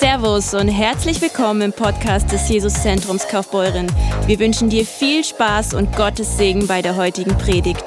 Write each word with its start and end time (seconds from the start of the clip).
Servus 0.00 0.54
und 0.54 0.68
herzlich 0.68 1.20
willkommen 1.20 1.60
im 1.60 1.72
Podcast 1.72 2.30
des 2.30 2.48
Jesuszentrums 2.48 3.26
Kaufbeuren. 3.26 3.88
Wir 4.26 4.38
wünschen 4.38 4.70
dir 4.70 4.84
viel 4.84 5.24
Spaß 5.24 5.74
und 5.74 5.96
Gottes 5.96 6.38
Segen 6.38 6.68
bei 6.68 6.82
der 6.82 6.94
heutigen 6.94 7.36
Predigt. 7.36 7.82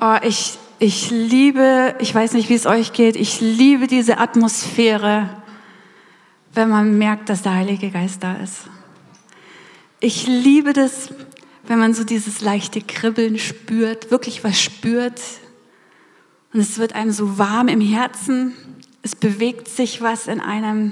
Oh, 0.00 0.16
ich, 0.22 0.56
ich 0.78 1.10
liebe, 1.10 1.96
ich 1.98 2.14
weiß 2.14 2.34
nicht, 2.34 2.48
wie 2.48 2.54
es 2.54 2.66
euch 2.66 2.92
geht, 2.92 3.16
ich 3.16 3.40
liebe 3.40 3.88
diese 3.88 4.18
Atmosphäre, 4.18 5.28
wenn 6.54 6.68
man 6.68 6.98
merkt, 6.98 7.30
dass 7.30 7.42
der 7.42 7.56
Heilige 7.56 7.90
Geist 7.90 8.22
da 8.22 8.34
ist. 8.34 8.58
Ich 9.98 10.28
liebe 10.28 10.72
das, 10.72 11.08
wenn 11.70 11.78
man 11.78 11.94
so 11.94 12.02
dieses 12.02 12.40
leichte 12.40 12.80
Kribbeln 12.80 13.38
spürt, 13.38 14.10
wirklich 14.10 14.42
was 14.42 14.60
spürt. 14.60 15.20
Und 16.52 16.58
es 16.58 16.78
wird 16.78 16.96
einem 16.96 17.12
so 17.12 17.38
warm 17.38 17.68
im 17.68 17.80
Herzen. 17.80 18.56
Es 19.02 19.14
bewegt 19.14 19.68
sich 19.68 20.02
was 20.02 20.26
in 20.26 20.40
einem. 20.40 20.90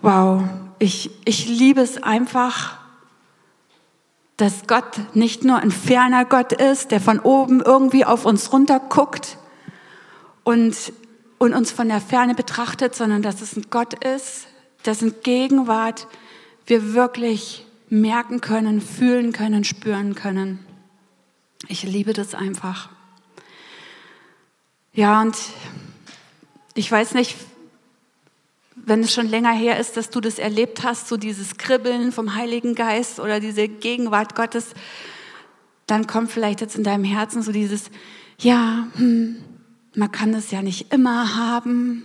Wow, 0.00 0.44
ich, 0.78 1.10
ich 1.26 1.46
liebe 1.46 1.82
es 1.82 2.02
einfach, 2.02 2.78
dass 4.38 4.66
Gott 4.66 5.14
nicht 5.14 5.44
nur 5.44 5.58
ein 5.58 5.70
ferner 5.70 6.24
Gott 6.24 6.54
ist, 6.54 6.90
der 6.90 7.02
von 7.02 7.20
oben 7.20 7.60
irgendwie 7.60 8.06
auf 8.06 8.24
uns 8.24 8.50
runter 8.50 8.80
guckt 8.80 9.36
und, 10.42 10.74
und 11.36 11.52
uns 11.52 11.70
von 11.70 11.90
der 11.90 12.00
Ferne 12.00 12.34
betrachtet, 12.34 12.94
sondern 12.94 13.20
dass 13.20 13.42
es 13.42 13.56
ein 13.56 13.66
Gott 13.68 13.92
ist, 14.02 14.46
dessen 14.86 15.16
Gegenwart 15.22 16.06
wir 16.64 16.94
wirklich 16.94 17.66
merken 17.94 18.40
können, 18.40 18.80
fühlen 18.80 19.32
können, 19.32 19.62
spüren 19.62 20.14
können. 20.16 20.58
Ich 21.68 21.84
liebe 21.84 22.12
das 22.12 22.34
einfach. 22.34 22.88
Ja, 24.92 25.22
und 25.22 25.36
ich 26.74 26.90
weiß 26.90 27.14
nicht, 27.14 27.36
wenn 28.74 29.00
es 29.00 29.14
schon 29.14 29.28
länger 29.28 29.52
her 29.52 29.78
ist, 29.78 29.96
dass 29.96 30.10
du 30.10 30.20
das 30.20 30.40
erlebt 30.40 30.82
hast, 30.82 31.06
so 31.08 31.16
dieses 31.16 31.56
Kribbeln 31.56 32.10
vom 32.10 32.34
Heiligen 32.34 32.74
Geist 32.74 33.20
oder 33.20 33.38
diese 33.38 33.68
Gegenwart 33.68 34.34
Gottes, 34.34 34.74
dann 35.86 36.06
kommt 36.08 36.32
vielleicht 36.32 36.60
jetzt 36.60 36.76
in 36.76 36.84
deinem 36.84 37.04
Herzen 37.04 37.42
so 37.42 37.52
dieses, 37.52 37.90
ja, 38.38 38.88
hm, 38.96 39.36
man 39.94 40.10
kann 40.10 40.32
das 40.32 40.50
ja 40.50 40.62
nicht 40.62 40.92
immer 40.92 41.36
haben. 41.36 42.04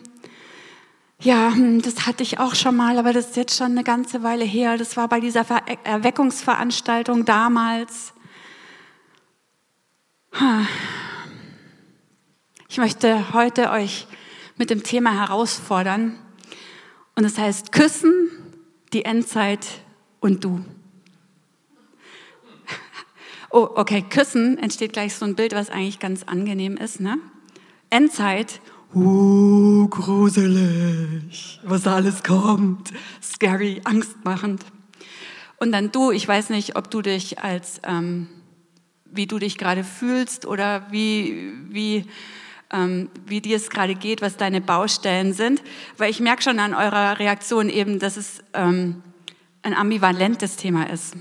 Ja, 1.21 1.53
hm, 1.53 1.81
das 1.81 2.07
hatte 2.07 2.23
ich 2.23 2.39
auch 2.39 2.55
schon 2.55 2.77
mal, 2.77 2.97
aber 2.97 3.11
das 3.11 3.27
ist 3.27 3.35
jetzt 3.35 3.57
schon 3.57 3.71
eine 3.71 3.83
ganze 3.83 4.23
Weile 4.23 4.45
her. 4.45 4.77
Das 4.77 4.95
war 4.95 5.09
bei 5.09 5.19
dieser 5.19 5.45
Erweckungsveranstaltung 5.83 7.25
damals. 7.25 8.13
Ich 12.69 12.77
möchte 12.77 13.33
heute 13.33 13.71
euch 13.71 14.07
mit 14.57 14.69
dem 14.69 14.83
Thema 14.83 15.11
herausfordern, 15.11 16.17
und 17.19 17.25
es 17.25 17.37
heißt 17.37 17.73
Küssen, 17.73 18.29
die 18.93 19.03
Endzeit 19.03 19.67
und 20.21 20.45
du. 20.45 20.63
Oh, 23.51 23.67
okay, 23.75 24.05
Küssen 24.07 24.57
entsteht 24.57 24.93
gleich 24.93 25.15
so 25.15 25.25
ein 25.25 25.35
Bild, 25.35 25.53
was 25.53 25.69
eigentlich 25.69 25.99
ganz 25.99 26.23
angenehm 26.23 26.77
ist. 26.77 27.01
Ne? 27.01 27.17
Endzeit, 27.89 28.61
uh, 28.95 29.87
gruselig, 29.87 31.59
was 31.63 31.87
alles 31.87 32.23
kommt, 32.23 32.91
scary, 33.21 33.81
angstmachend. 33.83 34.65
Und 35.57 35.71
dann 35.71 35.91
du, 35.91 36.11
ich 36.11 36.27
weiß 36.27 36.49
nicht, 36.49 36.75
ob 36.75 36.89
du 36.89 37.01
dich 37.01 37.39
als, 37.39 37.81
ähm, 37.83 38.27
wie 39.05 39.27
du 39.27 39.39
dich 39.39 39.57
gerade 39.57 39.83
fühlst 39.83 40.45
oder 40.45 40.91
wie, 40.91 41.53
wie 41.69 42.05
ähm, 42.71 43.09
wie 43.25 43.41
dir 43.41 43.57
es 43.57 43.69
gerade 43.69 43.95
geht, 43.95 44.21
was 44.21 44.37
deine 44.37 44.61
Baustellen 44.61 45.33
sind, 45.33 45.61
weil 45.97 46.09
ich 46.09 46.19
merke 46.19 46.43
schon 46.43 46.59
an 46.59 46.73
eurer 46.73 47.19
Reaktion 47.19 47.69
eben, 47.69 47.99
dass 47.99 48.17
es 48.17 48.43
ähm, 48.53 49.01
ein 49.63 49.73
ambivalentes 49.73 50.55
Thema 50.55 50.89
ist. 50.89 51.15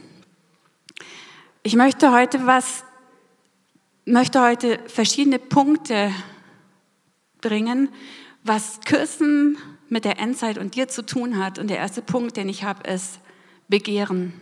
Ich 1.62 1.74
möchte 1.74 2.12
heute 2.12 2.46
was, 2.46 2.84
möchte 4.04 4.42
heute 4.42 4.78
verschiedene 4.86 5.38
Punkte 5.38 6.12
bringen, 7.40 7.88
was 8.44 8.80
Küssen 8.84 9.58
mit 9.88 10.04
der 10.04 10.18
Endzeit 10.18 10.58
und 10.58 10.74
dir 10.74 10.88
zu 10.88 11.04
tun 11.04 11.38
hat. 11.38 11.58
Und 11.58 11.68
der 11.68 11.78
erste 11.78 12.02
Punkt, 12.02 12.36
den 12.36 12.48
ich 12.48 12.64
habe, 12.64 12.88
ist 12.88 13.20
Begehren. 13.68 14.32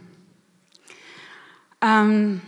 Ähm, 1.80 2.40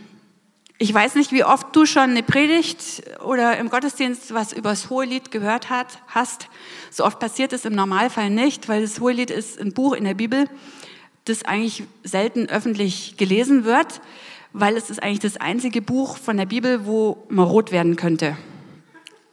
ich 0.81 0.93
weiß 0.93 1.15
nicht, 1.15 1.33
wie 1.33 1.43
oft 1.43 1.75
du 1.75 1.85
schon 1.85 2.11
eine 2.11 2.23
Predigt 2.23 3.03
oder 3.21 3.57
im 3.57 3.69
Gottesdienst 3.69 4.33
was 4.33 4.53
über 4.53 4.69
das 4.69 4.89
Hohelied 4.89 5.29
gehört 5.29 5.69
hat, 5.69 5.99
hast. 6.07 6.47
So 6.89 7.03
oft 7.03 7.19
passiert 7.19 7.51
es 7.51 7.65
im 7.65 7.73
Normalfall 7.73 8.29
nicht, 8.29 8.69
weil 8.69 8.81
das 8.81 9.01
Hohelied 9.01 9.29
ist 9.29 9.59
ein 9.59 9.73
Buch 9.73 9.93
in 9.93 10.05
der 10.05 10.13
Bibel, 10.13 10.45
das 11.25 11.43
eigentlich 11.43 11.83
selten 12.03 12.47
öffentlich 12.47 13.17
gelesen 13.17 13.65
wird, 13.65 13.99
weil 14.53 14.77
es 14.77 14.89
ist 14.89 15.03
eigentlich 15.03 15.19
das 15.19 15.35
einzige 15.35 15.81
Buch 15.81 16.15
von 16.15 16.37
der 16.37 16.45
Bibel, 16.45 16.85
wo 16.85 17.25
man 17.27 17.45
rot 17.45 17.73
werden 17.73 17.97
könnte. 17.97 18.37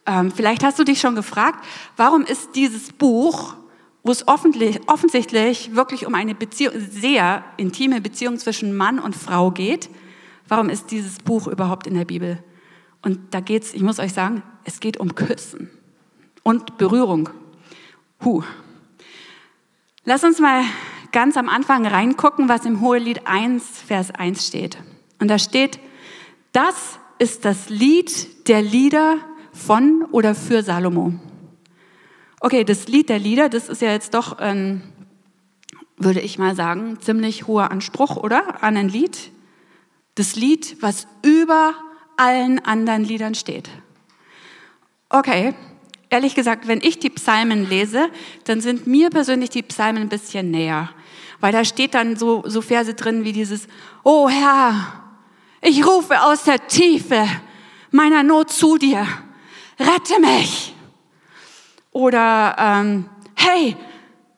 Ähm, 0.07 0.31
vielleicht 0.31 0.65
hast 0.65 0.79
du 0.79 0.85
dich 0.85 1.01
schon 1.01 1.15
gefragt, 1.15 1.65
warum 1.97 2.23
ist 2.23 2.55
dieses 2.55 2.93
Buch, 2.93 3.55
wo 4.03 4.13
es 4.13 4.27
offensichtlich 4.29 5.75
wirklich 5.75 6.07
um 6.07 6.15
eine 6.15 6.35
Beziehung, 6.35 6.75
sehr 6.79 7.45
intime 7.57 8.01
Beziehung 8.01 8.39
zwischen 8.39 8.77
Mann 8.77 8.99
und 8.99 9.17
Frau 9.17 9.51
geht, 9.51 9.91
Warum 10.49 10.69
ist 10.69 10.91
dieses 10.91 11.19
Buch 11.19 11.49
überhaupt 11.49 11.87
in 11.87 11.95
der 11.95 12.05
Bibel? 12.05 12.43
Und 13.03 13.35
da 13.35 13.41
geht's, 13.41 13.75
ich 13.75 13.83
muss 13.83 13.99
euch 13.99 14.13
sagen, 14.13 14.43
es 14.65 14.81
geht 14.81 14.97
um 14.97 15.15
Küssen 15.15 15.71
und 16.43 16.79
Berührung. 16.79 17.29
Huh. 18.25 18.43
Lass 20.05 20.23
uns 20.23 20.39
mal 20.39 20.63
ganz 21.13 21.37
am 21.37 21.49
Anfang 21.49 21.87
reingucken, 21.87 22.49
was 22.49 22.65
im 22.65 22.81
Hohelied 22.81 23.27
1, 23.27 23.65
Vers 23.87 24.13
1 24.13 24.47
steht. 24.47 24.79
Und 25.19 25.29
da 25.29 25.39
steht, 25.39 25.81
das 26.53 26.99
ist 27.19 27.45
das 27.45 27.69
Lied 27.69 28.49
der 28.49 28.63
Lieder 28.63 29.17
von 29.57 30.05
oder 30.13 30.35
für 30.35 30.63
Salomo. 30.63 31.15
Okay, 32.41 32.65
das 32.65 32.87
Lied 32.87 33.09
der 33.09 33.19
Lieder, 33.19 33.49
das 33.49 33.69
ist 33.69 33.83
ja 33.83 33.91
jetzt 33.91 34.15
doch, 34.15 34.39
ein, 34.39 34.83
würde 35.97 36.21
ich 36.21 36.39
mal 36.39 36.55
sagen, 36.55 36.99
ziemlich 37.01 37.47
hoher 37.47 37.71
Anspruch, 37.71 38.17
oder? 38.17 38.63
An 38.63 38.77
ein 38.77 38.89
Lied. 38.89 39.31
Das 40.15 40.37
Lied, 40.37 40.77
was 40.81 41.07
über 41.23 41.75
allen 42.17 42.65
anderen 42.65 43.05
Liedern 43.05 43.35
steht. 43.35 43.71
Okay, 45.09 45.55
ehrlich 46.11 46.35
gesagt, 46.35 46.69
wenn 46.69 46.81
ich 46.83 46.99
die 46.99 47.11
Psalmen 47.11 47.69
lese, 47.69 48.09
dann 48.45 48.61
sind 48.61 48.87
mir 48.87 49.11
persönlich 49.11 49.51
die 49.51 49.63
Psalmen 49.63 50.03
ein 50.03 50.09
bisschen 50.09 50.51
näher. 50.51 50.91
Weil 51.41 51.53
da 51.53 51.65
steht 51.65 51.95
dann 51.95 52.17
so, 52.17 52.45
so 52.47 52.61
Verse 52.61 52.95
drin 52.95 53.25
wie 53.25 53.33
dieses, 53.33 53.69
Oh 54.05 54.29
Herr, 54.29 55.03
ich 55.63 55.87
rufe 55.87 56.23
aus 56.23 56.45
der 56.45 56.67
Tiefe 56.67 57.27
meiner 57.91 58.23
Not 58.23 58.51
zu 58.51 58.79
dir, 58.79 59.07
rette 59.79 60.21
mich. 60.21 60.75
Oder, 61.93 62.57
ähm, 62.59 63.09
hey, 63.35 63.77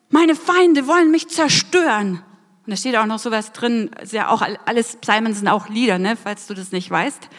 meine 0.09 0.35
Feinde 0.35 0.87
wollen 0.87 1.11
mich 1.11 1.27
zerstören. 1.27 2.23
Und 2.65 2.71
da 2.71 2.75
steht 2.75 2.95
auch 2.95 3.05
noch 3.05 3.19
sowas 3.19 3.51
drin, 3.51 3.91
ist 4.01 4.13
ja 4.13 4.29
auch 4.29 4.41
alles 4.65 4.97
Psalmen 4.97 5.33
sind 5.33 5.47
auch 5.47 5.69
Lieder, 5.69 5.97
ne, 5.97 6.15
falls 6.15 6.47
du 6.47 6.53
das 6.53 6.71
nicht 6.71 6.89
weißt. 6.89 7.29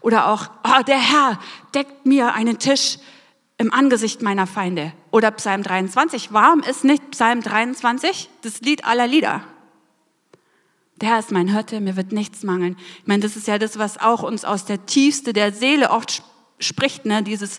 Oder 0.00 0.28
auch, 0.28 0.50
oh, 0.64 0.82
der 0.86 0.98
Herr 0.98 1.38
deckt 1.74 2.06
mir 2.06 2.34
einen 2.34 2.58
Tisch 2.58 2.98
im 3.58 3.72
Angesicht 3.72 4.22
meiner 4.22 4.46
Feinde. 4.46 4.92
Oder 5.10 5.30
Psalm 5.32 5.62
23. 5.62 6.32
Warum 6.32 6.60
ist 6.60 6.84
nicht 6.84 7.10
Psalm 7.10 7.42
23 7.42 8.30
das 8.42 8.62
Lied 8.62 8.84
aller 8.84 9.06
Lieder? 9.06 9.42
Der 10.96 11.10
Herr 11.10 11.18
ist 11.18 11.30
mein 11.30 11.48
Hirte, 11.48 11.80
mir 11.80 11.96
wird 11.96 12.12
nichts 12.12 12.42
mangeln. 12.42 12.76
Ich 13.00 13.06
meine, 13.06 13.22
das 13.22 13.36
ist 13.36 13.46
ja 13.46 13.58
das, 13.58 13.78
was 13.78 13.98
auch 13.98 14.22
uns 14.22 14.44
aus 14.44 14.64
der 14.66 14.84
Tiefste 14.86 15.32
der 15.32 15.52
Seele 15.52 15.90
oft 15.90 16.22
spricht, 16.60 17.04
ne? 17.06 17.22
dieses 17.22 17.58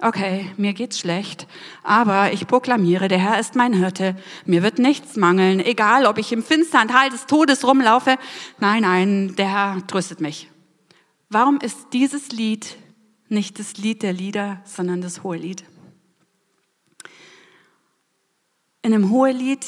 okay, 0.00 0.50
mir 0.56 0.72
geht's 0.74 0.98
schlecht, 0.98 1.46
aber 1.82 2.32
ich 2.32 2.46
proklamiere, 2.46 3.08
der 3.08 3.18
Herr 3.18 3.38
ist 3.38 3.54
mein 3.54 3.72
Hirte, 3.72 4.16
mir 4.44 4.62
wird 4.62 4.78
nichts 4.78 5.16
mangeln, 5.16 5.60
egal 5.60 6.06
ob 6.06 6.18
ich 6.18 6.32
im 6.32 6.42
finstern 6.42 6.88
Tal 6.88 7.10
des 7.10 7.26
Todes 7.26 7.66
rumlaufe. 7.66 8.18
Nein, 8.58 8.82
nein, 8.82 9.34
der 9.36 9.50
Herr 9.50 9.86
tröstet 9.86 10.20
mich. 10.20 10.50
Warum 11.30 11.58
ist 11.58 11.88
dieses 11.92 12.30
Lied 12.32 12.76
nicht 13.28 13.58
das 13.58 13.76
Lied 13.76 14.02
der 14.02 14.12
Lieder, 14.12 14.60
sondern 14.64 15.00
das 15.00 15.22
Hohelied? 15.22 15.64
In 18.82 18.92
dem 18.92 19.10
Hohelied 19.10 19.64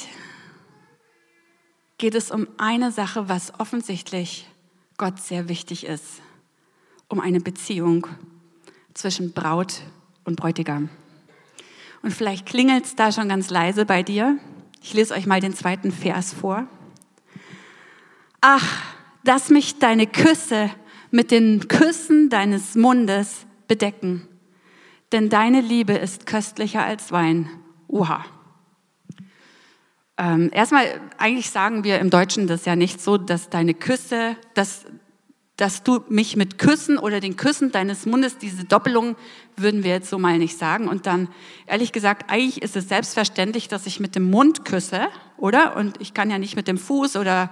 geht 1.96 2.14
es 2.14 2.30
um 2.30 2.46
eine 2.58 2.92
Sache, 2.92 3.28
was 3.30 3.58
offensichtlich 3.58 4.46
Gott 4.98 5.18
sehr 5.18 5.48
wichtig 5.48 5.86
ist, 5.86 6.20
um 7.08 7.20
eine 7.20 7.40
Beziehung 7.40 8.06
zwischen 8.96 9.32
Braut 9.32 9.82
und 10.24 10.36
Bräutigam. 10.36 10.88
Und 12.02 12.12
vielleicht 12.12 12.46
klingelt 12.46 12.84
es 12.84 12.96
da 12.96 13.12
schon 13.12 13.28
ganz 13.28 13.50
leise 13.50 13.84
bei 13.84 14.02
dir. 14.02 14.38
Ich 14.82 14.94
lese 14.94 15.14
euch 15.14 15.26
mal 15.26 15.40
den 15.40 15.54
zweiten 15.54 15.92
Vers 15.92 16.32
vor. 16.32 16.66
Ach, 18.40 18.82
dass 19.24 19.50
mich 19.50 19.78
deine 19.78 20.06
Küsse 20.06 20.70
mit 21.10 21.30
den 21.30 21.66
Küssen 21.68 22.28
deines 22.30 22.74
Mundes 22.74 23.46
bedecken, 23.68 24.28
denn 25.12 25.28
deine 25.28 25.60
Liebe 25.60 25.94
ist 25.94 26.26
köstlicher 26.26 26.84
als 26.84 27.10
Wein. 27.12 27.48
Uha. 27.88 28.24
Ähm, 30.18 30.50
erstmal, 30.52 31.00
eigentlich 31.18 31.50
sagen 31.50 31.84
wir 31.84 31.98
im 31.98 32.10
Deutschen 32.10 32.46
das 32.46 32.64
ja 32.64 32.76
nicht 32.76 33.00
so, 33.00 33.18
dass 33.18 33.50
deine 33.50 33.74
Küsse, 33.74 34.36
dass, 34.54 34.86
dass 35.56 35.82
du 35.82 36.04
mich 36.08 36.36
mit 36.36 36.58
Küssen 36.58 36.98
oder 36.98 37.20
den 37.20 37.36
Küssen 37.36 37.72
deines 37.72 38.04
Mundes, 38.04 38.36
diese 38.36 38.64
Doppelung 38.64 39.16
würden 39.56 39.84
wir 39.84 39.92
jetzt 39.92 40.10
so 40.10 40.18
mal 40.18 40.38
nicht 40.38 40.58
sagen. 40.58 40.86
Und 40.86 41.06
dann, 41.06 41.28
ehrlich 41.66 41.92
gesagt, 41.92 42.30
eigentlich 42.30 42.60
ist 42.60 42.76
es 42.76 42.88
selbstverständlich, 42.88 43.66
dass 43.68 43.86
ich 43.86 43.98
mit 43.98 44.14
dem 44.14 44.30
Mund 44.30 44.66
küsse, 44.66 45.08
oder? 45.38 45.76
Und 45.76 45.98
ich 46.00 46.12
kann 46.12 46.30
ja 46.30 46.38
nicht 46.38 46.56
mit 46.56 46.68
dem 46.68 46.76
Fuß 46.76 47.16
oder 47.16 47.50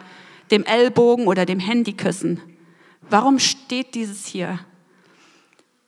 dem 0.51 0.65
Ellbogen 0.65 1.27
oder 1.27 1.47
dem 1.47 1.59
Handy 1.59 1.95
küssen. 1.95 2.41
Warum 3.09 3.39
steht 3.39 3.95
dieses 3.95 4.27
hier? 4.27 4.59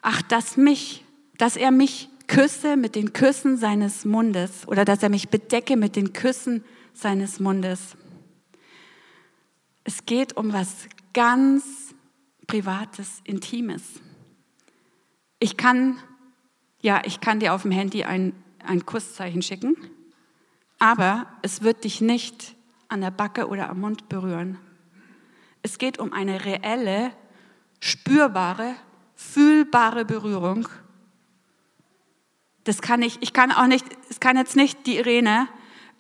Ach, 0.00 0.22
dass 0.22 0.56
mich, 0.56 1.04
dass 1.36 1.56
er 1.56 1.70
mich 1.70 2.08
küsse 2.28 2.76
mit 2.76 2.94
den 2.94 3.12
Küssen 3.12 3.58
seines 3.58 4.06
Mundes 4.06 4.66
oder 4.66 4.86
dass 4.86 5.02
er 5.02 5.10
mich 5.10 5.28
bedecke 5.28 5.76
mit 5.76 5.96
den 5.96 6.14
Küssen 6.14 6.64
seines 6.94 7.40
Mundes. 7.40 7.96
Es 9.84 10.06
geht 10.06 10.36
um 10.36 10.52
was 10.52 10.88
ganz 11.12 11.86
Privates, 12.46 13.20
Intimes. 13.25 14.00
Ich 15.38 15.56
kann, 15.56 15.98
ja, 16.81 17.02
ich 17.04 17.20
kann 17.20 17.40
dir 17.40 17.54
auf 17.54 17.62
dem 17.62 17.70
Handy 17.70 18.04
ein, 18.04 18.32
ein 18.64 18.87
Kusszeichen 18.87 19.43
schicken, 19.43 19.76
aber 20.78 21.26
es 21.43 21.62
wird 21.62 21.84
dich 21.84 22.00
nicht 22.00 22.54
an 22.88 23.00
der 23.00 23.10
Backe 23.10 23.48
oder 23.48 23.69
am 23.69 23.81
Mund 23.81 24.08
berühren. 24.08 24.58
Es 25.62 25.78
geht 25.78 25.98
um 25.98 26.12
eine 26.12 26.44
reelle, 26.44 27.12
spürbare, 27.81 28.75
fühlbare 29.14 30.04
Berührung 30.04 30.69
das 32.66 32.82
kann 32.82 33.00
ich, 33.02 33.19
ich 33.20 33.32
kann 33.32 33.52
auch 33.52 33.66
nicht, 33.66 33.87
es 34.10 34.19
kann 34.19 34.37
jetzt 34.37 34.56
nicht 34.56 34.87
die 34.87 34.96
Irene 34.96 35.46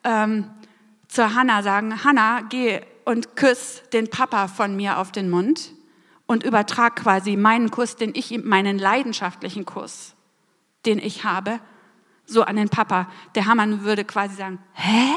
ähm, 0.02 0.50
zur 1.06 1.34
Hanna 1.34 1.62
sagen, 1.62 2.04
Hanna, 2.04 2.40
geh 2.42 2.80
und 3.04 3.36
küss 3.36 3.84
den 3.92 4.10
Papa 4.10 4.48
von 4.48 4.74
mir 4.74 4.98
auf 4.98 5.12
den 5.12 5.30
Mund 5.30 5.72
und 6.26 6.42
übertrag 6.42 6.96
quasi 6.96 7.36
meinen 7.36 7.70
Kuss, 7.70 7.96
den 7.96 8.14
ich, 8.14 8.36
meinen 8.42 8.78
leidenschaftlichen 8.78 9.64
Kuss, 9.64 10.14
den 10.84 10.98
ich 10.98 11.24
habe, 11.24 11.60
so 12.26 12.42
an 12.42 12.56
den 12.56 12.68
Papa. 12.68 13.08
Der 13.34 13.46
Hammer 13.46 13.82
würde 13.82 14.04
quasi 14.04 14.36
sagen, 14.36 14.58
hä? 14.74 15.14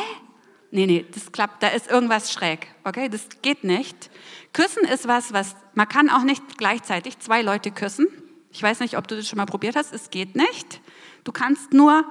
Nee, 0.71 0.85
nee, 0.85 1.05
das 1.11 1.31
klappt, 1.31 1.63
da 1.63 1.69
ist 1.69 1.89
irgendwas 1.89 2.31
schräg, 2.31 2.67
okay? 2.83 3.09
Das 3.09 3.27
geht 3.41 3.63
nicht. 3.63 4.11
Küssen 4.53 4.83
ist 4.83 5.07
was, 5.07 5.33
was, 5.33 5.55
man 5.73 5.87
kann 5.87 6.11
auch 6.11 6.23
nicht 6.23 6.59
gleichzeitig 6.59 7.17
zwei 7.17 7.41
Leute 7.41 7.71
küssen. 7.71 8.07
Ich 8.51 8.61
weiß 8.61 8.79
nicht, 8.79 8.95
ob 8.95 9.07
du 9.07 9.15
das 9.15 9.27
schon 9.27 9.37
mal 9.37 9.45
probiert 9.45 9.75
hast, 9.75 9.93
es 9.93 10.11
geht 10.11 10.35
nicht. 10.35 10.81
Du 11.23 11.31
kannst 11.31 11.73
nur 11.73 12.03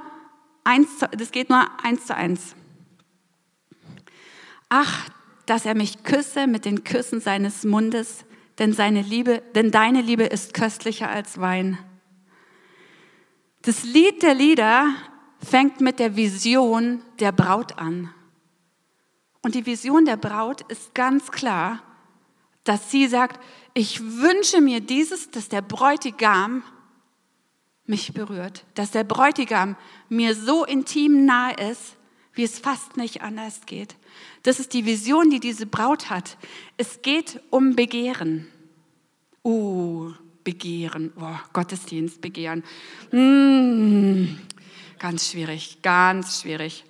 eins, 0.65 0.89
das 1.13 1.31
geht 1.31 1.51
nur 1.51 1.67
eins 1.83 2.07
zu 2.07 2.17
eins. 2.17 2.57
Ach, 4.69 5.09
dass 5.47 5.65
er 5.65 5.75
mich 5.75 6.03
küsse 6.03 6.47
mit 6.47 6.65
den 6.65 6.85
Küssen 6.85 7.21
seines 7.21 7.65
Mundes, 7.65 8.25
denn 8.59 8.73
seine 8.73 9.03
Liebe, 9.03 9.43
denn 9.55 9.71
deine 9.71 10.03
Liebe 10.03 10.25
ist 10.25 10.55
köstlicher 10.55 11.09
als 11.09 11.41
Wein. 11.41 11.79
Das 13.63 13.85
Lied 13.85 14.23
der 14.23 14.35
Lieder 14.35 14.95
fängt 15.43 15.81
mit 15.81 15.99
der 15.99 16.17
Vision 16.17 17.03
der 17.21 17.33
Braut 17.33 17.79
an. 17.79 18.13
Und 19.43 19.55
die 19.55 19.67
Vision 19.67 20.05
der 20.05 20.17
Braut 20.17 20.63
ist 20.71 20.95
ganz 20.95 21.31
klar, 21.31 21.83
dass 22.65 22.91
sie 22.91 23.07
sagt, 23.07 23.41
ich 23.75 24.01
wünsche 24.01 24.61
mir 24.61 24.81
dieses, 24.81 25.31
dass 25.31 25.49
der 25.49 25.63
Bräutigam 25.63 26.63
mich 27.87 28.13
berührt, 28.13 28.65
dass 28.75 28.91
der 28.91 29.05
Bräutigam 29.05 29.77
mir 30.09 30.35
so 30.35 30.65
intim 30.65 31.25
nahe 31.25 31.55
ist, 31.71 31.97
wie 32.35 32.45
es 32.45 32.59
fast 32.59 32.97
nicht 32.97 33.23
anders 33.23 33.63
geht. 33.67 33.97
Das 34.49 34.59
ist 34.59 34.73
die 34.73 34.87
Vision, 34.87 35.29
die 35.29 35.41
diese 35.41 35.67
Braut 35.67 36.09
hat. 36.09 36.39
Es 36.79 37.03
geht 37.03 37.39
um 37.51 37.77
Begehren. 37.77 38.47
Uh, 39.45 40.15
Begehren, 40.43 41.13
oh, 41.21 41.37
Gottesdienst, 41.53 42.23
Begehren. 42.23 42.65
Mm, 43.13 44.39
ganz 44.99 45.29
schwierig, 45.29 45.83
ganz 45.83 46.41
schwierig. 46.41 46.87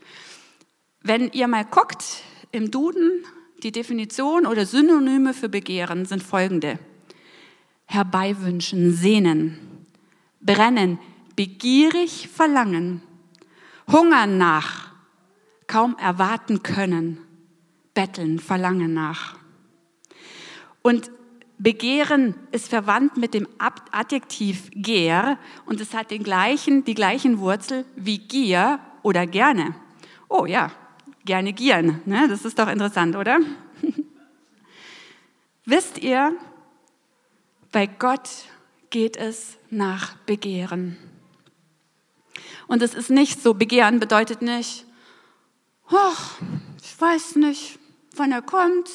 Wenn 1.03 1.33
ihr 1.33 1.49
mal 1.49 1.65
guckt 1.65 2.23
im 2.53 2.71
Duden, 2.71 3.25
die 3.65 3.73
Definition 3.73 4.47
oder 4.47 4.65
Synonyme 4.65 5.35
für 5.35 5.49
Begehren 5.49 6.05
sind 6.05 6.23
folgende. 6.23 6.79
Herbeiwünschen, 7.87 8.93
sehnen, 8.93 9.59
brennen, 10.41 11.01
begierig 11.35 12.29
verlangen, 12.29 13.03
hungern 13.91 14.39
nach, 14.39 14.93
kaum 15.67 15.97
erwarten 15.99 16.63
können, 16.63 17.25
betteln, 17.99 18.39
verlangen 18.39 18.95
nach. 18.95 19.35
Und 20.83 21.11
Begehren 21.59 22.37
ist 22.53 22.69
verwandt 22.69 23.17
mit 23.17 23.35
dem 23.35 23.49
Adjektiv 23.59 24.71
gehr 24.73 25.37
und 25.67 25.81
es 25.81 25.95
hat 25.95 26.13
den 26.13 26.23
gleichen, 26.23 26.85
die 26.85 26.95
gleichen 26.95 27.41
Wurzel 27.41 27.85
wie 27.97 28.19
Gier 28.19 28.79
oder 29.03 29.27
gerne. 29.27 29.75
Oh 30.29 30.47
ja, 30.47 30.71
gerne 31.25 31.53
gieren. 31.53 32.01
Ne? 32.05 32.29
Das 32.29 32.45
ist 32.45 32.57
doch 32.61 32.69
interessant, 32.69 33.17
oder? 33.17 33.41
Wisst 35.65 35.99
ihr, 35.99 36.37
bei 37.73 37.87
Gott 37.87 38.31
geht 38.91 39.17
es 39.17 39.59
nach 39.71 40.15
Begehren. 40.19 40.97
Und 42.69 42.81
es 42.81 42.95
ist 42.95 43.11
nicht 43.11 43.43
so, 43.43 43.55
Begehren 43.55 43.99
bedeutet 43.99 44.41
nicht, 44.41 44.87
ich 46.81 47.01
weiß 47.01 47.35
nicht, 47.37 47.78
wann 48.19 48.33
er 48.33 48.43
kommt, 48.43 48.89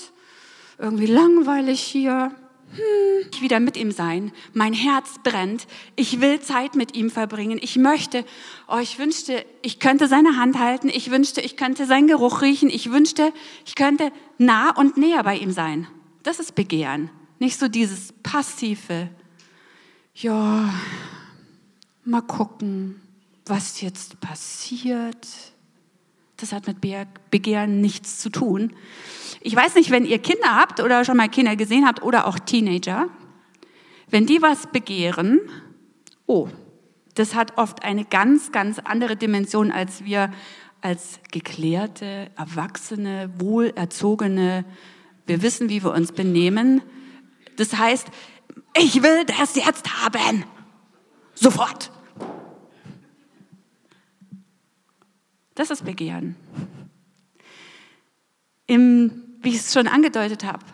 irgendwie 0.77 1.05
langweilig 1.05 1.81
hier, 1.81 2.31
hm, 2.75 3.29
ich 3.31 3.41
wieder 3.41 3.59
mit 3.59 3.77
ihm 3.77 3.91
sein. 3.91 4.31
Mein 4.53 4.73
Herz 4.73 5.15
brennt. 5.23 5.67
Ich 5.95 6.21
will 6.21 6.39
Zeit 6.39 6.75
mit 6.75 6.95
ihm 6.95 7.11
verbringen. 7.11 7.59
Ich 7.61 7.77
möchte, 7.77 8.25
oh, 8.67 8.79
ich 8.79 8.97
wünschte, 8.97 9.45
ich 9.61 9.79
könnte 9.79 10.07
seine 10.07 10.37
Hand 10.37 10.57
halten. 10.57 10.89
Ich 10.89 11.11
wünschte, 11.11 11.41
ich 11.41 11.55
könnte 11.55 11.85
seinen 11.85 12.07
Geruch 12.07 12.41
riechen. 12.41 12.69
Ich 12.69 12.91
wünschte, 12.91 13.31
ich 13.65 13.75
könnte 13.75 14.11
nah 14.39 14.71
und 14.71 14.97
näher 14.97 15.23
bei 15.23 15.37
ihm 15.37 15.51
sein. 15.51 15.87
Das 16.23 16.39
ist 16.39 16.55
Begehren. 16.55 17.09
Nicht 17.37 17.59
so 17.59 17.67
dieses 17.67 18.13
passive, 18.23 19.09
ja, 20.15 20.73
mal 22.05 22.21
gucken, 22.21 23.01
was 23.45 23.81
jetzt 23.81 24.19
passiert. 24.19 25.27
Das 26.43 26.51
hat 26.51 26.67
mit 26.67 26.81
Begehren 27.31 27.79
nichts 27.79 28.19
zu 28.19 28.29
tun. 28.29 28.73
Ich 29.39 29.55
weiß 29.55 29.75
nicht, 29.75 29.91
wenn 29.91 30.03
ihr 30.03 30.19
Kinder 30.19 30.57
habt 30.57 30.81
oder 30.81 31.05
schon 31.05 31.15
mal 31.15 31.29
Kinder 31.29 31.55
gesehen 31.55 31.87
habt 31.87 32.03
oder 32.03 32.27
auch 32.27 32.37
Teenager, 32.37 33.07
wenn 34.09 34.25
die 34.25 34.41
was 34.41 34.67
begehren, 34.67 35.39
oh, 36.25 36.49
das 37.15 37.33
hat 37.33 37.57
oft 37.57 37.85
eine 37.85 38.03
ganz, 38.03 38.51
ganz 38.51 38.79
andere 38.79 39.15
Dimension, 39.15 39.71
als 39.71 40.03
wir 40.03 40.31
als 40.81 41.21
geklärte, 41.31 42.29
erwachsene, 42.35 43.31
wohlerzogene, 43.37 44.65
wir 45.25 45.41
wissen, 45.41 45.69
wie 45.69 45.81
wir 45.81 45.93
uns 45.93 46.11
benehmen. 46.11 46.81
Das 47.55 47.77
heißt, 47.77 48.09
ich 48.77 49.01
will 49.01 49.23
das 49.23 49.55
jetzt 49.55 50.03
haben. 50.03 50.43
Sofort. 51.35 51.92
Das 55.55 55.69
ist 55.69 55.85
Begehren. 55.85 56.35
Im, 58.65 59.11
wie 59.41 59.49
ich 59.49 59.55
es 59.55 59.73
schon 59.73 59.87
angedeutet 59.87 60.43
habe, 60.43 60.65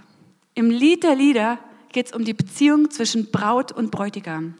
im 0.53 0.69
Lied 0.69 1.03
der 1.03 1.15
Lieder 1.15 1.59
geht 1.91 2.07
es 2.07 2.13
um 2.13 2.23
die 2.23 2.33
Beziehung 2.33 2.89
zwischen 2.91 3.31
Braut 3.31 3.71
und 3.71 3.91
Bräutigam. 3.91 4.55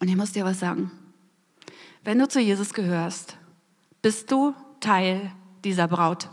Und 0.00 0.08
ich 0.08 0.16
muss 0.16 0.32
dir 0.32 0.44
was 0.44 0.60
sagen. 0.60 0.90
Wenn 2.02 2.18
du 2.18 2.28
zu 2.28 2.40
Jesus 2.40 2.74
gehörst, 2.74 3.38
bist 4.02 4.30
du 4.30 4.54
Teil 4.80 5.32
dieser 5.64 5.88
Braut. 5.88 6.28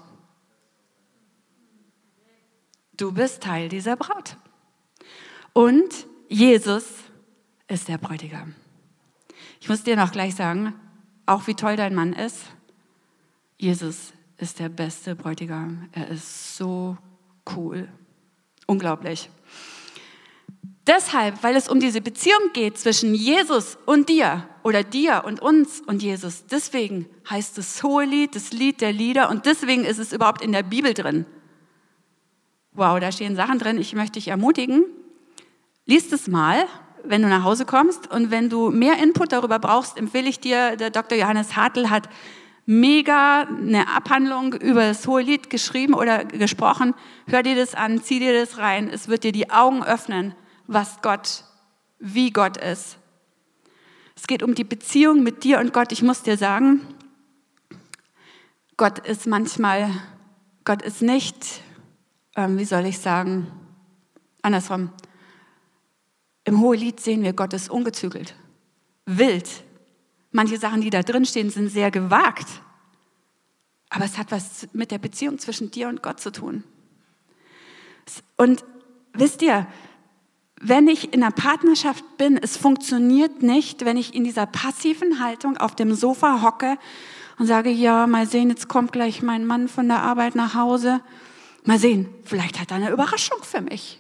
Du 2.98 3.14
bist 3.14 3.42
Teil 3.42 3.70
dieser 3.70 3.96
Braut. 3.96 4.36
Und 5.54 6.06
Jesus 6.28 6.86
ist 7.68 7.88
der 7.88 7.98
Bräutigam. 7.98 8.54
Ich 9.60 9.70
muss 9.70 9.84
dir 9.84 9.96
noch 9.96 10.12
gleich 10.12 10.36
sagen, 10.36 10.74
auch 11.26 11.48
wie 11.48 11.56
toll 11.56 11.78
dein 11.78 11.96
Mann 11.96 12.14
ist, 12.14 12.46
Jesus 13.62 14.12
ist 14.38 14.58
der 14.58 14.70
beste 14.70 15.16
Bräutigam. 15.16 15.88
Er 15.92 16.08
ist 16.08 16.58
so 16.58 16.98
cool. 17.56 17.88
Unglaublich. 18.66 19.30
Deshalb, 20.88 21.44
weil 21.44 21.56
es 21.56 21.70
um 21.70 21.80
diese 21.80 22.02
Beziehung 22.02 22.40
geht 22.54 22.80
zwischen 22.80 23.14
Jesus 23.14 23.78
und 23.86 24.10
dir 24.10 24.50
oder 24.64 24.84
dir 24.84 25.26
und 25.28 25.44
uns 25.44 25.80
und 25.82 26.02
Jesus, 26.02 26.48
deswegen 26.48 27.06
heißt 27.30 27.60
es 27.60 27.84
Hohelied, 27.84 28.36
das 28.36 28.52
Lied 28.52 28.82
der 28.82 28.94
Lieder 28.94 29.30
und 29.30 29.46
deswegen 29.46 29.86
ist 29.86 30.00
es 30.00 30.12
überhaupt 30.12 30.42
in 30.42 30.54
der 30.54 30.64
Bibel 30.64 30.96
drin. 30.96 31.28
Wow, 32.72 33.00
da 33.00 33.12
stehen 33.12 33.36
Sachen 33.36 33.60
drin, 33.60 33.78
ich 33.78 33.94
möchte 33.94 34.14
dich 34.14 34.30
ermutigen, 34.30 34.86
Lies 35.86 36.12
es 36.12 36.28
mal, 36.28 36.66
wenn 37.04 37.22
du 37.22 37.28
nach 37.28 37.44
Hause 37.44 37.66
kommst. 37.66 38.10
Und 38.10 38.32
wenn 38.32 38.50
du 38.50 38.72
mehr 38.72 38.98
Input 38.98 39.32
darüber 39.32 39.60
brauchst, 39.60 39.98
empfehle 39.98 40.30
ich 40.30 40.40
dir, 40.40 40.78
der 40.78 40.90
Dr. 40.90 41.18
Johannes 41.18 41.56
Hartl 41.56 41.90
hat 41.92 42.10
mega 42.66 43.42
eine 43.42 43.88
Abhandlung 43.88 44.54
über 44.54 44.88
das 44.88 45.08
Hohelied 45.08 45.50
geschrieben 45.50 45.94
oder 45.94 46.26
gesprochen. 46.26 46.94
Hör 47.28 47.44
dir 47.44 47.56
das 47.56 47.76
an, 47.76 48.02
zieh 48.02 48.20
dir 48.20 48.40
das 48.40 48.58
rein. 48.58 48.90
Es 48.90 49.08
wird 49.08 49.24
dir 49.24 49.32
die 49.32 49.50
Augen 49.50 49.84
öffnen, 49.84 50.36
was 50.68 51.02
Gott, 51.02 51.44
wie 52.00 52.32
Gott 52.32 52.58
ist. 52.58 52.98
Es 54.16 54.28
geht 54.28 54.44
um 54.44 54.56
die 54.56 54.64
Beziehung 54.64 55.24
mit 55.24 55.44
dir 55.44 55.60
und 55.60 55.74
Gott. 55.74 55.92
Ich 55.92 56.04
muss 56.04 56.22
dir 56.22 56.38
sagen, 56.38 56.82
Gott 58.78 59.00
ist 59.00 59.28
manchmal, 59.28 59.92
Gott 60.64 60.82
ist 60.82 61.02
nicht, 61.02 61.62
ähm, 62.36 62.58
wie 62.58 62.66
soll 62.66 62.86
ich 62.86 63.00
sagen, 63.00 63.48
andersrum. 64.42 64.92
Im 66.44 66.60
Hohelied 66.62 67.00
sehen 67.00 67.24
wir, 67.24 67.34
Gott 67.34 67.54
ist 67.54 67.70
ungezügelt, 67.70 68.36
wild. 69.06 69.48
Manche 70.32 70.58
Sachen, 70.58 70.82
die 70.82 70.90
da 70.90 71.04
drin 71.04 71.26
stehen, 71.26 71.50
sind 71.50 71.70
sehr 71.70 71.92
gewagt. 71.92 72.48
Aber 73.90 74.06
es 74.06 74.18
hat 74.18 74.32
was 74.32 74.68
mit 74.74 74.92
der 74.92 74.98
Beziehung 74.98 75.38
zwischen 75.38 75.72
dir 75.72 75.90
und 75.90 76.02
Gott 76.02 76.20
zu 76.20 76.32
tun. 76.32 76.64
Und 78.38 78.64
wisst 79.14 79.42
ihr, 79.42 79.68
wenn 80.62 80.88
ich 80.88 81.14
in 81.14 81.24
einer 81.24 81.32
Partnerschaft 81.32 82.04
bin, 82.18 82.38
es 82.38 82.56
funktioniert 82.56 83.42
nicht, 83.42 83.84
wenn 83.84 83.98
ich 83.98 84.14
in 84.14 84.24
dieser 84.24 84.46
passiven 84.46 85.20
Haltung 85.20 85.58
auf 85.58 85.76
dem 85.76 85.94
Sofa 85.94 86.42
hocke 86.42 86.78
und 87.40 87.48
sage, 87.48 87.72
ja, 87.72 88.08
mal 88.08 88.28
sehen, 88.28 88.50
jetzt 88.50 88.68
kommt 88.68 88.94
gleich 88.94 89.22
mein 89.22 89.46
Mann 89.46 89.68
von 89.68 89.88
der 89.88 90.04
Arbeit 90.04 90.36
nach 90.36 90.54
Hause. 90.54 91.02
Mal 91.64 91.80
sehen, 91.80 92.08
vielleicht 92.24 92.60
hat 92.60 92.72
er 92.72 92.78
eine 92.78 92.92
Überraschung 92.92 93.40
für 93.44 93.62
mich. 93.62 94.00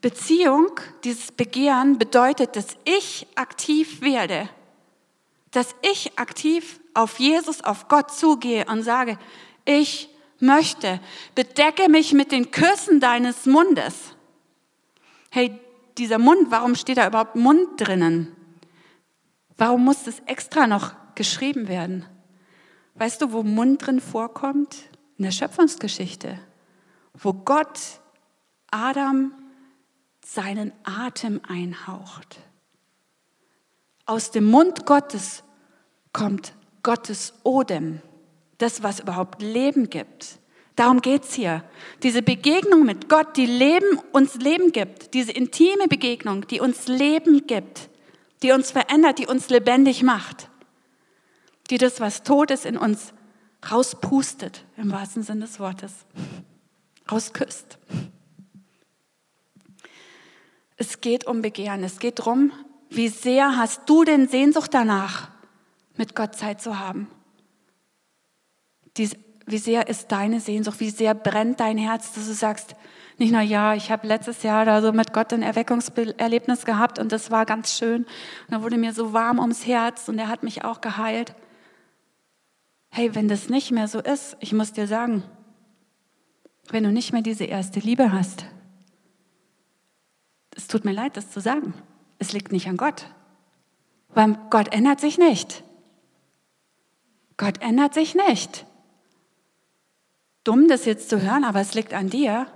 Beziehung, 0.00 0.70
dieses 1.04 1.32
Begehren 1.32 1.98
bedeutet, 1.98 2.56
dass 2.56 2.76
ich 2.84 3.26
aktiv 3.34 4.00
werde, 4.00 4.48
dass 5.50 5.74
ich 5.82 6.18
aktiv 6.18 6.80
auf 6.94 7.18
Jesus, 7.18 7.62
auf 7.64 7.88
Gott 7.88 8.12
zugehe 8.12 8.64
und 8.66 8.82
sage, 8.82 9.18
ich 9.64 10.08
möchte, 10.40 11.00
bedecke 11.34 11.88
mich 11.88 12.12
mit 12.12 12.32
den 12.32 12.50
Küssen 12.50 13.00
deines 13.00 13.46
Mundes. 13.46 14.14
Hey, 15.30 15.58
dieser 15.96 16.18
Mund, 16.18 16.50
warum 16.50 16.74
steht 16.74 16.98
da 16.98 17.06
überhaupt 17.06 17.34
Mund 17.34 17.68
drinnen? 17.76 18.34
Warum 19.56 19.84
muss 19.84 20.04
das 20.04 20.20
extra 20.26 20.66
noch 20.66 20.94
geschrieben 21.16 21.66
werden? 21.66 22.06
Weißt 22.94 23.20
du, 23.20 23.32
wo 23.32 23.42
Mund 23.42 23.84
drin 23.84 24.00
vorkommt? 24.00 24.76
In 25.16 25.24
der 25.24 25.32
Schöpfungsgeschichte, 25.32 26.38
wo 27.14 27.32
Gott 27.32 27.80
Adam 28.70 29.32
seinen 30.28 30.72
Atem 30.84 31.40
einhaucht. 31.48 32.38
Aus 34.04 34.30
dem 34.30 34.44
Mund 34.44 34.84
Gottes 34.84 35.42
kommt 36.12 36.52
Gottes 36.82 37.32
Odem, 37.44 38.02
das, 38.58 38.82
was 38.82 39.00
überhaupt 39.00 39.40
Leben 39.40 39.88
gibt. 39.88 40.38
Darum 40.76 41.00
geht's 41.00 41.32
hier. 41.32 41.64
Diese 42.02 42.22
Begegnung 42.22 42.84
mit 42.84 43.08
Gott, 43.08 43.36
die 43.38 43.46
Leben, 43.46 43.98
uns 44.12 44.34
Leben 44.34 44.70
gibt, 44.72 45.14
diese 45.14 45.32
intime 45.32 45.88
Begegnung, 45.88 46.46
die 46.46 46.60
uns 46.60 46.88
Leben 46.88 47.46
gibt, 47.46 47.88
die 48.42 48.52
uns 48.52 48.70
verändert, 48.70 49.18
die 49.18 49.26
uns 49.26 49.48
lebendig 49.48 50.02
macht, 50.02 50.50
die 51.70 51.78
das, 51.78 52.00
was 52.00 52.22
tot 52.22 52.50
ist, 52.50 52.66
in 52.66 52.76
uns 52.76 53.14
rauspustet, 53.70 54.64
im 54.76 54.92
wahrsten 54.92 55.22
Sinne 55.22 55.46
des 55.46 55.58
Wortes, 55.58 55.92
rausküsst. 57.10 57.78
Es 60.78 61.00
geht 61.00 61.26
um 61.26 61.42
Begehren. 61.42 61.84
Es 61.84 61.98
geht 61.98 62.20
darum, 62.20 62.52
wie 62.88 63.08
sehr 63.08 63.56
hast 63.56 63.82
du 63.86 64.04
denn 64.04 64.28
Sehnsucht 64.28 64.72
danach, 64.72 65.30
mit 65.96 66.14
Gott 66.14 66.34
Zeit 66.34 66.62
zu 66.62 66.78
haben? 66.78 67.08
wie 69.46 69.58
sehr 69.58 69.88
ist 69.88 70.10
deine 70.10 70.40
Sehnsucht? 70.40 70.80
Wie 70.80 70.90
sehr 70.90 71.14
brennt 71.14 71.60
dein 71.60 71.78
Herz, 71.78 72.12
dass 72.12 72.26
du 72.26 72.34
sagst, 72.34 72.74
nicht 73.16 73.32
nur, 73.32 73.40
ja, 73.40 73.74
ich 73.74 73.90
habe 73.90 74.06
letztes 74.06 74.42
Jahr 74.42 74.64
da 74.64 74.82
so 74.82 74.92
mit 74.92 75.12
Gott 75.12 75.32
ein 75.32 75.42
Erweckungserlebnis 75.42 76.64
gehabt 76.64 76.98
und 76.98 77.12
das 77.12 77.30
war 77.30 77.46
ganz 77.46 77.76
schön. 77.76 78.02
Und 78.02 78.50
da 78.50 78.62
wurde 78.62 78.76
mir 78.76 78.92
so 78.92 79.12
warm 79.12 79.38
ums 79.38 79.66
Herz 79.66 80.08
und 80.08 80.18
er 80.18 80.28
hat 80.28 80.42
mich 80.42 80.64
auch 80.64 80.80
geheilt. 80.80 81.34
Hey, 82.90 83.14
wenn 83.14 83.28
das 83.28 83.48
nicht 83.48 83.70
mehr 83.70 83.88
so 83.88 84.00
ist, 84.00 84.36
ich 84.40 84.52
muss 84.52 84.72
dir 84.72 84.86
sagen, 84.86 85.22
wenn 86.70 86.84
du 86.84 86.90
nicht 86.90 87.12
mehr 87.12 87.22
diese 87.22 87.44
erste 87.44 87.80
Liebe 87.80 88.12
hast, 88.12 88.44
es 90.58 90.66
tut 90.66 90.84
mir 90.84 90.92
leid, 90.92 91.16
das 91.16 91.30
zu 91.30 91.40
sagen. 91.40 91.72
Es 92.18 92.32
liegt 92.32 92.50
nicht 92.50 92.66
an 92.66 92.76
Gott. 92.76 93.06
Weil 94.08 94.36
Gott 94.50 94.74
ändert 94.74 95.00
sich 95.00 95.16
nicht. 95.16 95.62
Gott 97.36 97.62
ändert 97.62 97.94
sich 97.94 98.16
nicht. 98.16 98.66
Dumm, 100.42 100.66
das 100.66 100.84
jetzt 100.84 101.10
zu 101.10 101.22
hören, 101.22 101.44
aber 101.44 101.60
es 101.60 101.74
liegt 101.74 101.94
an 101.94 102.10
dir, 102.10 102.48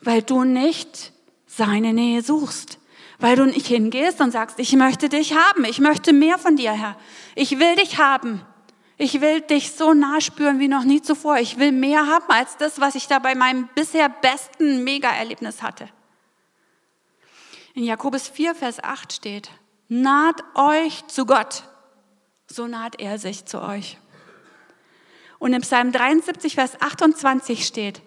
weil 0.00 0.22
du 0.22 0.44
nicht 0.44 1.12
seine 1.46 1.92
Nähe 1.92 2.22
suchst. 2.22 2.78
Weil 3.18 3.36
du 3.36 3.44
nicht 3.44 3.66
hingehst 3.66 4.22
und 4.22 4.30
sagst, 4.30 4.58
ich 4.58 4.72
möchte 4.74 5.10
dich 5.10 5.34
haben, 5.34 5.64
ich 5.64 5.80
möchte 5.80 6.14
mehr 6.14 6.38
von 6.38 6.56
dir, 6.56 6.72
Herr. 6.72 6.96
Ich 7.34 7.58
will 7.58 7.76
dich 7.76 7.98
haben. 7.98 8.40
Ich 8.96 9.20
will 9.20 9.42
dich 9.42 9.72
so 9.72 9.92
nah 9.92 10.22
spüren 10.22 10.58
wie 10.58 10.68
noch 10.68 10.84
nie 10.84 11.02
zuvor. 11.02 11.38
Ich 11.38 11.58
will 11.58 11.72
mehr 11.72 12.06
haben 12.06 12.30
als 12.30 12.56
das, 12.56 12.80
was 12.80 12.94
ich 12.94 13.08
da 13.08 13.18
bei 13.18 13.34
meinem 13.34 13.68
bisher 13.74 14.08
besten 14.08 14.84
Mega-Erlebnis 14.84 15.62
hatte. 15.62 15.90
In 17.78 17.84
Jakobus 17.84 18.26
4, 18.26 18.56
Vers 18.56 18.82
8 18.82 19.12
steht, 19.12 19.52
naht 19.86 20.42
euch 20.56 21.06
zu 21.06 21.26
Gott, 21.26 21.62
so 22.48 22.66
naht 22.66 22.98
er 23.00 23.20
sich 23.20 23.44
zu 23.44 23.62
euch. 23.62 23.98
Und 25.38 25.52
im 25.52 25.62
Psalm 25.62 25.92
73, 25.92 26.56
Vers 26.56 26.72
28 26.80 27.64
steht, 27.64 28.02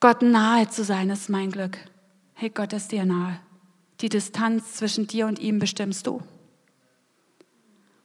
Gott 0.00 0.22
nahe 0.22 0.66
zu 0.70 0.82
sein 0.82 1.10
ist 1.10 1.28
mein 1.28 1.50
Glück. 1.50 1.76
Hey, 2.32 2.48
Gott 2.48 2.72
ist 2.72 2.90
dir 2.90 3.04
nahe. 3.04 3.38
Die 4.00 4.08
Distanz 4.08 4.76
zwischen 4.76 5.06
dir 5.08 5.26
und 5.26 5.38
ihm 5.38 5.58
bestimmst 5.58 6.06
du. 6.06 6.22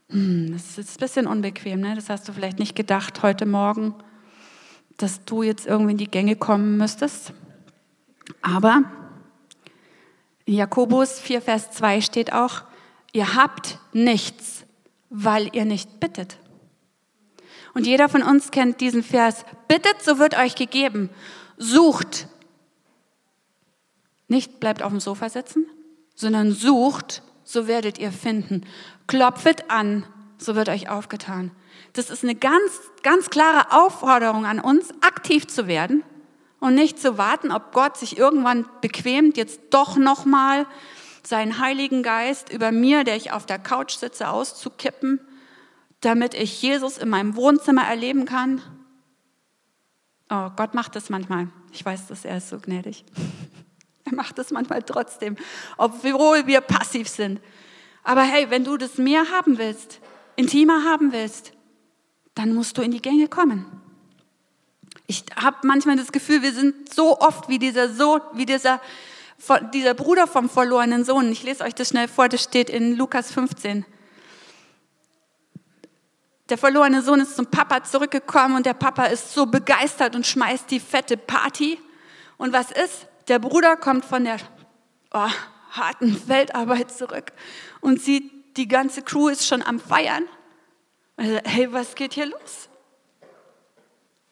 Hm, 0.10 0.52
das 0.52 0.78
ist 0.78 0.98
ein 0.98 1.00
bisschen 1.00 1.26
unbequem, 1.26 1.80
ne? 1.80 1.96
Das 1.96 2.10
hast 2.10 2.28
du 2.28 2.34
vielleicht 2.34 2.60
nicht 2.60 2.76
gedacht 2.76 3.24
heute 3.24 3.46
Morgen, 3.46 3.96
dass 4.98 5.24
du 5.24 5.42
jetzt 5.42 5.68
irgendwie 5.68 5.92
in 5.92 5.98
die 6.00 6.12
Gänge 6.12 6.36
kommen 6.36 6.76
müsstest. 6.76 7.32
Aber 8.42 8.84
Jakobus 10.48 11.20
4, 11.20 11.42
Vers 11.42 11.72
2 11.72 12.00
steht 12.00 12.32
auch, 12.32 12.63
ihr 13.12 13.36
habt 13.36 13.80
nichts, 13.92 14.63
weil 15.10 15.54
ihr 15.54 15.66
nicht 15.66 16.00
bittet. 16.00 16.38
Und 17.74 17.86
jeder 17.86 18.08
von 18.08 18.24
uns 18.24 18.50
kennt 18.50 18.80
diesen 18.80 19.04
Vers, 19.04 19.44
bittet, 19.68 20.01
so 20.01 20.20
wird 20.20 20.38
euch 20.38 20.56
gegeben. 20.56 21.10
Sucht. 21.58 22.27
Nicht 24.30 24.60
bleibt 24.62 24.82
auf 24.82 24.89
dem 24.89 25.01
Sofa 25.01 25.30
sitzen, 25.30 25.66
sondern 26.16 26.51
sucht, 26.54 27.24
so 27.44 27.68
werdet 27.68 27.98
ihr 28.00 28.13
finden. 28.13 28.66
Klopfet 29.06 29.70
an, 29.70 30.06
so 30.38 30.56
wird 30.56 30.70
euch 30.70 30.89
aufgetan. 30.89 31.51
Das 31.92 32.10
ist 32.10 32.24
eine 32.24 32.36
ganz, 32.36 32.72
ganz 33.04 33.30
klare 33.30 33.72
Aufforderung 33.72 34.46
an 34.46 34.62
uns, 34.62 34.92
aktiv 35.01 35.46
zu 35.48 35.68
werden 35.68 36.04
und 36.60 36.76
nicht 36.76 37.00
zu 37.00 37.18
warten, 37.18 37.52
ob 37.52 37.72
Gott 37.72 37.98
sich 37.98 38.18
irgendwann 38.18 38.68
bequemt, 38.82 39.38
jetzt 39.38 39.60
doch 39.72 39.98
nochmal 39.98 40.66
seinen 41.24 41.60
Heiligen 41.60 42.04
Geist 42.04 42.52
über 42.52 42.72
mir, 42.72 43.04
der 43.04 43.16
ich 43.16 43.32
auf 43.32 43.46
der 43.46 43.60
Couch 43.60 43.96
sitze, 43.96 44.30
auszukippen, 44.30 45.20
damit 46.02 46.34
ich 46.34 46.62
Jesus 46.62 46.98
in 46.98 47.10
meinem 47.10 47.36
Wohnzimmer 47.36 47.84
erleben 47.84 48.26
kann. 48.26 48.62
Oh, 50.30 50.50
Gott 50.56 50.74
macht 50.74 50.96
das 50.96 51.10
manchmal. 51.10 51.50
Ich 51.72 51.86
weiß, 51.86 52.08
dass 52.08 52.26
er 52.26 52.38
ist 52.38 52.50
so 52.50 52.60
gnädig. 52.60 53.06
Er 54.10 54.16
macht 54.16 54.38
das 54.38 54.52
manchmal 54.52 54.84
trotzdem, 54.84 55.36
obwohl 55.76 56.48
wir 56.48 56.62
passiv 56.62 57.10
sind. 57.10 57.42
Aber 58.06 58.22
hey, 58.22 58.50
wenn 58.50 58.64
du 58.64 58.78
das 58.78 58.98
mehr 58.98 59.32
haben 59.32 59.58
willst, 59.58 60.00
intimer 60.38 60.86
haben 60.86 61.12
willst, 61.12 61.52
dann 62.34 62.54
musst 62.54 62.78
du 62.78 62.84
in 62.84 62.92
die 62.92 63.02
Gänge 63.02 63.28
kommen. 63.28 63.66
Ich 65.08 65.24
habe 65.36 65.66
manchmal 65.66 65.96
das 65.96 66.12
Gefühl, 66.12 66.42
wir 66.42 66.52
sind 66.52 66.94
so 66.94 67.20
oft 67.20 67.48
wie 67.48 67.60
dieser 67.60 67.90
Sohn, 67.90 68.20
wie 68.34 68.46
dieser, 68.46 68.82
dieser 69.74 69.94
Bruder 69.94 70.28
vom 70.28 70.50
verlorenen 70.50 71.06
Sohn. 71.06 71.32
Ich 71.32 71.44
lese 71.44 71.64
euch 71.64 71.74
das 71.74 71.90
schnell 71.90 72.10
vor, 72.10 72.28
das 72.28 72.44
steht 72.44 72.70
in 72.70 72.98
Lukas 72.98 73.32
15. 73.32 73.86
Der 76.50 76.58
verlorene 76.58 77.02
Sohn 77.02 77.22
ist 77.22 77.38
zum 77.38 77.48
Papa 77.48 77.84
zurückgekommen 77.84 78.58
und 78.58 78.66
der 78.66 78.74
Papa 78.74 79.06
ist 79.06 79.34
so 79.34 79.46
begeistert 79.46 80.14
und 80.16 80.28
schmeißt 80.28 80.70
die 80.72 80.80
fette 80.82 81.16
Party. 81.16 81.80
Und 82.38 82.52
was 82.52 82.72
ist? 82.72 83.08
Der 83.30 83.40
Bruder 83.40 83.78
kommt 83.78 84.04
von 84.04 84.26
der 84.26 84.38
oh, 85.14 85.30
harten 85.72 86.18
Feldarbeit 86.18 86.92
zurück 86.92 87.32
und 87.80 88.02
sieht, 88.02 88.32
die 88.58 88.68
ganze 88.68 89.02
Crew 89.04 89.30
ist 89.30 89.48
schon 89.48 89.62
am 89.62 89.80
Feiern. 89.80 90.24
Also, 91.16 91.40
hey, 91.46 91.72
was 91.72 91.96
geht 91.96 92.14
hier 92.14 92.26
los? 92.26 92.70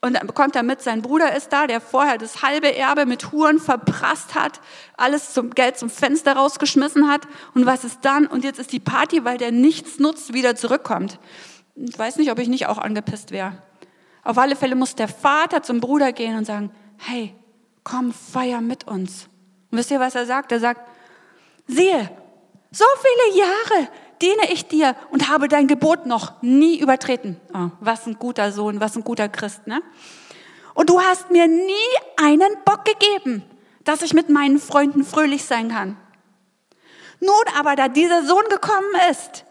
Und 0.06 0.14
dann 0.14 0.28
bekommt 0.28 0.56
er 0.56 0.62
mit, 0.62 0.84
sein 0.84 1.02
Bruder 1.02 1.36
ist 1.36 1.52
da, 1.52 1.66
der 1.66 1.82
vorher 1.82 2.20
das 2.20 2.44
halbe 2.44 2.76
Erbe 2.76 3.08
mit 3.08 3.32
Huren 3.32 3.58
verprasst 3.58 4.36
hat, 4.36 4.62
alles 4.98 5.34
zum 5.34 5.50
Geld 5.50 5.80
zum 5.80 5.90
Fenster 5.90 6.34
rausgeschmissen 6.34 7.10
hat. 7.10 7.22
Und 7.56 7.66
was 7.66 7.84
ist 7.84 8.02
dann? 8.04 8.28
Und 8.28 8.44
jetzt 8.44 8.60
ist 8.60 8.72
die 8.72 8.80
Party, 8.80 9.26
weil 9.26 9.40
der 9.40 9.52
nichts 9.52 9.98
nutzt, 9.98 10.32
wieder 10.32 10.56
zurückkommt. 10.56 11.18
Ich 11.76 11.98
weiß 11.98 12.18
nicht, 12.18 12.30
ob 12.30 12.38
ich 12.38 12.50
nicht 12.50 12.68
auch 12.68 12.78
angepisst 12.78 13.32
wäre. 13.32 13.58
Auf 14.24 14.38
alle 14.38 14.56
Fälle 14.56 14.76
muss 14.76 14.94
der 14.94 15.08
Vater 15.08 15.64
zum 15.64 15.80
Bruder 15.80 16.14
gehen 16.14 16.38
und 16.38 16.46
sagen, 16.46 16.70
hey, 16.98 17.34
komm, 17.84 18.14
feier 18.14 18.62
mit 18.62 18.88
uns. 18.88 19.28
Und 19.72 19.80
wisst 19.80 19.90
ihr, 19.90 20.00
was 20.00 20.14
er 20.14 20.28
sagt? 20.28 20.52
Er 20.52 20.60
sagt, 20.60 20.82
siehe, 21.66 22.12
so 22.70 22.86
viele 23.02 23.40
Jahre 23.40 23.88
diene 24.22 24.52
ich 24.52 24.68
dir 24.68 24.96
und 25.10 25.30
habe 25.30 25.48
dein 25.48 25.68
Gebot 25.68 26.06
noch 26.06 26.42
nie 26.42 26.80
übertreten. 26.80 27.40
Oh, 27.54 27.70
was 27.80 28.06
ein 28.08 28.16
guter 28.16 28.52
Sohn, 28.52 28.80
was 28.80 28.96
ein 28.96 29.04
guter 29.04 29.30
Christ, 29.30 29.68
ne? 29.68 29.82
Und 30.74 30.90
du 30.90 31.00
hast 31.00 31.32
mir 31.32 31.48
nie 31.48 31.72
einen 32.18 32.52
Bock 32.66 32.84
gegeben, 32.86 33.44
dass 33.84 34.02
ich 34.02 34.14
mit 34.14 34.30
meinen 34.30 34.60
Freunden 34.60 35.06
fröhlich 35.06 35.46
sein 35.46 35.70
kann. 35.70 35.98
Nun 37.22 37.32
aber, 37.58 37.76
da 37.76 37.88
dieser 37.88 38.26
Sohn 38.26 38.44
gekommen 38.50 38.94
ist, 39.10 39.46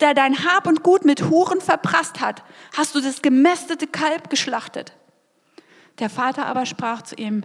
der 0.00 0.14
dein 0.14 0.44
Hab 0.44 0.66
und 0.66 0.82
Gut 0.82 1.04
mit 1.04 1.30
Huren 1.30 1.60
verprasst 1.60 2.20
hat, 2.20 2.42
hast 2.76 2.94
du 2.94 3.00
das 3.00 3.22
gemästete 3.22 3.86
Kalb 3.86 4.30
geschlachtet. 4.30 4.94
Der 5.98 6.10
Vater 6.10 6.46
aber 6.46 6.66
sprach 6.66 7.02
zu 7.02 7.14
ihm, 7.16 7.42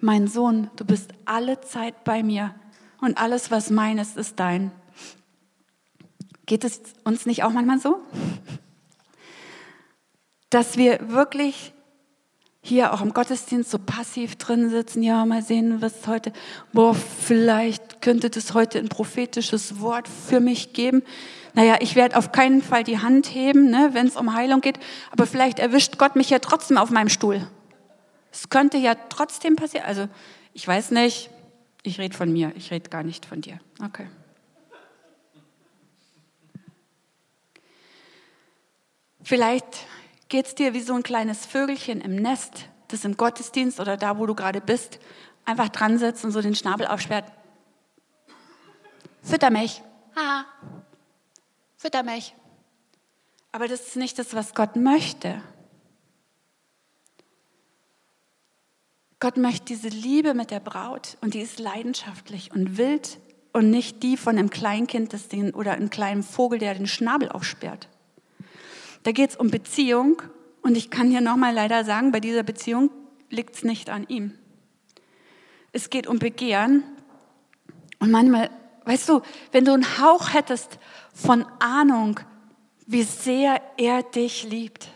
mein 0.00 0.28
Sohn, 0.28 0.70
du 0.76 0.84
bist 0.84 1.10
alle 1.24 1.60
Zeit 1.60 2.04
bei 2.04 2.22
mir 2.22 2.54
und 3.00 3.18
alles, 3.18 3.50
was 3.50 3.70
mein 3.70 3.98
ist, 3.98 4.16
ist 4.16 4.38
dein. 4.38 4.70
Geht 6.46 6.64
es 6.64 6.80
uns 7.04 7.26
nicht 7.26 7.42
auch 7.42 7.50
manchmal 7.50 7.78
so? 7.78 8.00
Dass 10.50 10.76
wir 10.76 11.10
wirklich 11.10 11.72
hier 12.60 12.94
auch 12.94 13.02
im 13.02 13.12
Gottesdienst 13.12 13.70
so 13.70 13.78
passiv 13.78 14.36
drin 14.36 14.70
sitzen, 14.70 15.02
ja, 15.02 15.26
mal 15.26 15.42
sehen, 15.42 15.82
was 15.82 16.06
heute, 16.06 16.32
boah, 16.72 16.94
vielleicht 16.94 18.00
könnte 18.00 18.30
das 18.30 18.54
heute 18.54 18.78
ein 18.78 18.88
prophetisches 18.88 19.80
Wort 19.80 20.08
für 20.08 20.40
mich 20.40 20.72
geben. 20.72 21.02
Naja, 21.52 21.76
ich 21.80 21.94
werde 21.94 22.16
auf 22.16 22.32
keinen 22.32 22.62
Fall 22.62 22.82
die 22.82 22.98
Hand 22.98 23.34
heben, 23.34 23.68
ne, 23.68 23.90
wenn 23.92 24.06
es 24.06 24.16
um 24.16 24.32
Heilung 24.34 24.62
geht, 24.62 24.78
aber 25.10 25.26
vielleicht 25.26 25.58
erwischt 25.58 25.98
Gott 25.98 26.16
mich 26.16 26.30
ja 26.30 26.38
trotzdem 26.38 26.78
auf 26.78 26.90
meinem 26.90 27.10
Stuhl. 27.10 27.46
Es 28.32 28.48
könnte 28.48 28.78
ja 28.78 28.94
trotzdem 29.10 29.56
passieren. 29.56 29.86
Also, 29.86 30.08
ich 30.54 30.66
weiß 30.66 30.90
nicht, 30.92 31.28
ich 31.82 32.00
rede 32.00 32.16
von 32.16 32.32
mir, 32.32 32.50
ich 32.56 32.70
rede 32.70 32.88
gar 32.88 33.02
nicht 33.02 33.26
von 33.26 33.42
dir. 33.42 33.60
Okay. 33.84 34.06
Vielleicht 39.24 39.86
geht 40.28 40.46
es 40.46 40.54
dir 40.54 40.74
wie 40.74 40.80
so 40.80 40.94
ein 40.94 41.02
kleines 41.02 41.46
Vögelchen 41.46 42.02
im 42.02 42.14
Nest, 42.16 42.68
das 42.88 43.06
im 43.06 43.16
Gottesdienst 43.16 43.80
oder 43.80 43.96
da, 43.96 44.18
wo 44.18 44.26
du 44.26 44.34
gerade 44.34 44.60
bist, 44.60 44.98
einfach 45.46 45.70
dran 45.70 45.98
sitzt 45.98 46.24
und 46.26 46.30
so 46.30 46.42
den 46.42 46.54
Schnabel 46.54 46.86
aufsperrt. 46.86 47.32
Fütter 49.22 49.48
mich. 49.50 49.82
Ha. 50.14 50.44
Fütter 51.78 52.02
mich. 52.02 52.34
Aber 53.50 53.66
das 53.66 53.80
ist 53.80 53.96
nicht 53.96 54.18
das, 54.18 54.34
was 54.34 54.54
Gott 54.54 54.76
möchte. 54.76 55.40
Gott 59.20 59.38
möchte 59.38 59.64
diese 59.64 59.88
Liebe 59.88 60.34
mit 60.34 60.50
der 60.50 60.60
Braut 60.60 61.16
und 61.22 61.32
die 61.32 61.40
ist 61.40 61.58
leidenschaftlich 61.58 62.52
und 62.52 62.76
wild 62.76 63.18
und 63.54 63.70
nicht 63.70 64.02
die 64.02 64.18
von 64.18 64.36
einem 64.36 64.50
Kleinkind 64.50 65.14
das 65.14 65.28
den, 65.28 65.54
oder 65.54 65.72
einem 65.72 65.88
kleinen 65.88 66.22
Vogel, 66.22 66.58
der 66.58 66.74
den 66.74 66.86
Schnabel 66.86 67.30
aufsperrt. 67.30 67.88
Da 69.04 69.12
geht 69.12 69.30
es 69.30 69.36
um 69.36 69.50
Beziehung 69.50 70.20
und 70.62 70.76
ich 70.76 70.90
kann 70.90 71.10
hier 71.10 71.20
nochmal 71.20 71.54
leider 71.54 71.84
sagen, 71.84 72.10
bei 72.10 72.20
dieser 72.20 72.42
Beziehung 72.42 72.90
liegt 73.28 73.54
es 73.54 73.62
nicht 73.62 73.90
an 73.90 74.06
ihm. 74.08 74.32
Es 75.72 75.90
geht 75.90 76.06
um 76.06 76.18
Begehren 76.18 76.82
und 77.98 78.10
manchmal, 78.10 78.50
weißt 78.84 79.08
du, 79.08 79.20
wenn 79.52 79.64
du 79.64 79.72
einen 79.72 79.98
Hauch 79.98 80.32
hättest 80.32 80.78
von 81.12 81.44
Ahnung, 81.58 82.18
wie 82.86 83.02
sehr 83.02 83.60
er 83.76 84.02
dich 84.02 84.44
liebt, 84.44 84.88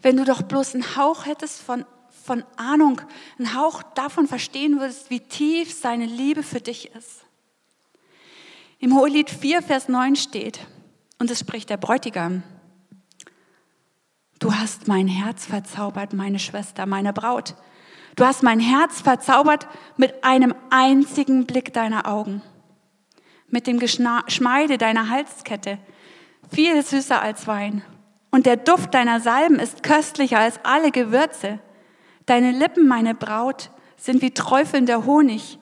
wenn 0.00 0.16
du 0.16 0.24
doch 0.24 0.42
bloß 0.42 0.74
einen 0.74 0.96
Hauch 0.96 1.26
hättest 1.26 1.60
von, 1.60 1.84
von 2.08 2.44
Ahnung, 2.56 3.00
einen 3.38 3.54
Hauch 3.54 3.82
davon 3.94 4.28
verstehen 4.28 4.78
würdest, 4.78 5.10
wie 5.10 5.20
tief 5.20 5.72
seine 5.74 6.06
Liebe 6.06 6.42
für 6.44 6.60
dich 6.60 6.94
ist. 6.94 7.24
Im 8.78 8.94
Hohelied 8.94 9.30
4, 9.30 9.62
Vers 9.62 9.88
9 9.88 10.14
steht, 10.14 10.60
und 11.18 11.30
es 11.30 11.40
spricht 11.40 11.70
der 11.70 11.78
Bräutigam. 11.78 12.42
Du 14.38 14.52
hast 14.52 14.88
mein 14.88 15.08
Herz 15.08 15.46
verzaubert, 15.46 16.12
meine 16.12 16.38
Schwester, 16.38 16.86
meine 16.86 17.12
Braut. 17.12 17.54
Du 18.16 18.24
hast 18.24 18.42
mein 18.42 18.60
Herz 18.60 19.00
verzaubert 19.00 19.66
mit 19.96 20.24
einem 20.24 20.54
einzigen 20.70 21.46
Blick 21.46 21.72
deiner 21.72 22.06
Augen, 22.06 22.42
mit 23.48 23.66
dem 23.66 23.78
Geschmeide 23.78 24.78
deiner 24.78 25.08
Halskette, 25.08 25.78
viel 26.52 26.82
süßer 26.82 27.20
als 27.20 27.46
Wein. 27.46 27.82
Und 28.30 28.46
der 28.46 28.56
Duft 28.56 28.94
deiner 28.94 29.20
Salben 29.20 29.58
ist 29.58 29.82
köstlicher 29.82 30.38
als 30.38 30.58
alle 30.64 30.90
Gewürze. 30.90 31.60
Deine 32.26 32.50
Lippen, 32.50 32.86
meine 32.86 33.14
Braut, 33.14 33.70
sind 33.96 34.22
wie 34.22 34.32
träufelnder 34.32 35.06
Honig. 35.06 35.58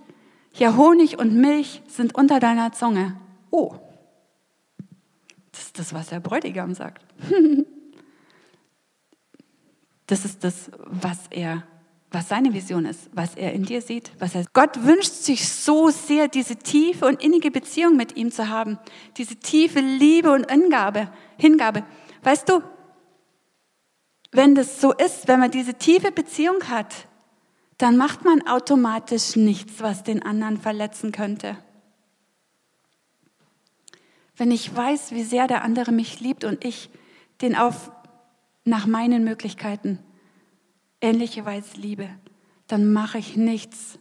Ja, 0.55 0.77
Honig 0.77 1.19
und 1.19 1.35
Milch 1.35 1.83
sind 1.87 2.15
unter 2.15 2.41
deiner 2.41 2.73
Zunge. 2.73 3.17
Oh, 3.51 3.75
das 5.53 5.63
ist 5.63 5.79
das, 5.79 5.95
was 5.95 6.09
der 6.09 6.21
Bräutigam 6.21 6.75
sagt. 6.75 7.05
Das 10.13 10.27
ist 10.27 10.45
das, 10.45 10.71
was 10.85 11.21
er, 11.31 11.63
was 12.11 12.29
seine 12.29 12.53
Vision 12.53 12.85
ist, 12.85 13.09
was 13.15 13.35
er 13.35 13.55
in 13.55 13.63
dir 13.63 13.81
sieht, 13.81 14.13
was 14.19 14.35
er. 14.35 14.45
Gott 14.53 14.85
wünscht 14.85 15.11
sich 15.11 15.49
so 15.49 15.89
sehr, 15.89 16.29
diese 16.29 16.57
tiefe 16.57 17.07
und 17.07 17.23
innige 17.23 17.51
Beziehung 17.51 17.97
mit 17.97 18.15
ihm 18.15 18.31
zu 18.31 18.51
haben, 18.51 18.79
diese 19.17 19.37
tiefe 19.37 19.81
Liebe 19.81 20.31
und 20.31 20.51
Hingabe, 20.51 21.11
Hingabe. 21.39 21.87
Weißt 22.23 22.47
du, 22.47 22.61
wenn 24.33 24.55
das 24.55 24.83
so 24.83 24.93
ist, 24.93 25.29
wenn 25.29 25.41
man 25.41 25.51
diese 25.51 25.73
tiefe 25.73 26.13
Beziehung 26.13 26.69
hat, 26.69 27.09
dann 27.79 27.97
macht 27.97 28.23
man 28.23 28.47
automatisch 28.47 29.35
nichts, 29.35 29.81
was 29.81 30.05
den 30.05 30.23
anderen 30.23 30.61
verletzen 30.61 31.13
könnte. 31.13 31.57
Wenn 34.37 34.51
ich 34.51 34.77
weiß, 34.77 35.13
wie 35.13 35.25
sehr 35.25 35.47
der 35.47 35.65
andere 35.65 35.91
mich 35.91 36.21
liebt 36.21 36.45
und 36.45 36.67
ich 36.67 36.91
den 37.41 37.57
auf 37.57 37.91
nach 38.65 38.87
meinen 38.87 39.25
Möglichkeiten 39.25 39.99
ähnliche 41.01 41.45
Weise 41.45 41.77
liebe, 41.77 42.09
dann 42.69 42.93
mache 42.93 43.19
ich 43.19 43.37
nichts, 43.37 43.99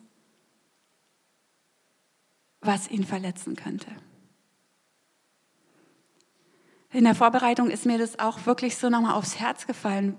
was 2.61 2.89
ihn 2.89 3.03
verletzen 3.03 3.55
könnte. 3.55 3.87
In 6.91 7.05
der 7.05 7.15
Vorbereitung 7.15 7.69
ist 7.69 7.85
mir 7.85 7.97
das 7.97 8.19
auch 8.19 8.45
wirklich 8.45 8.77
so 8.77 8.89
nochmal 8.89 9.13
aufs 9.13 9.39
Herz 9.39 9.65
gefallen, 9.65 10.17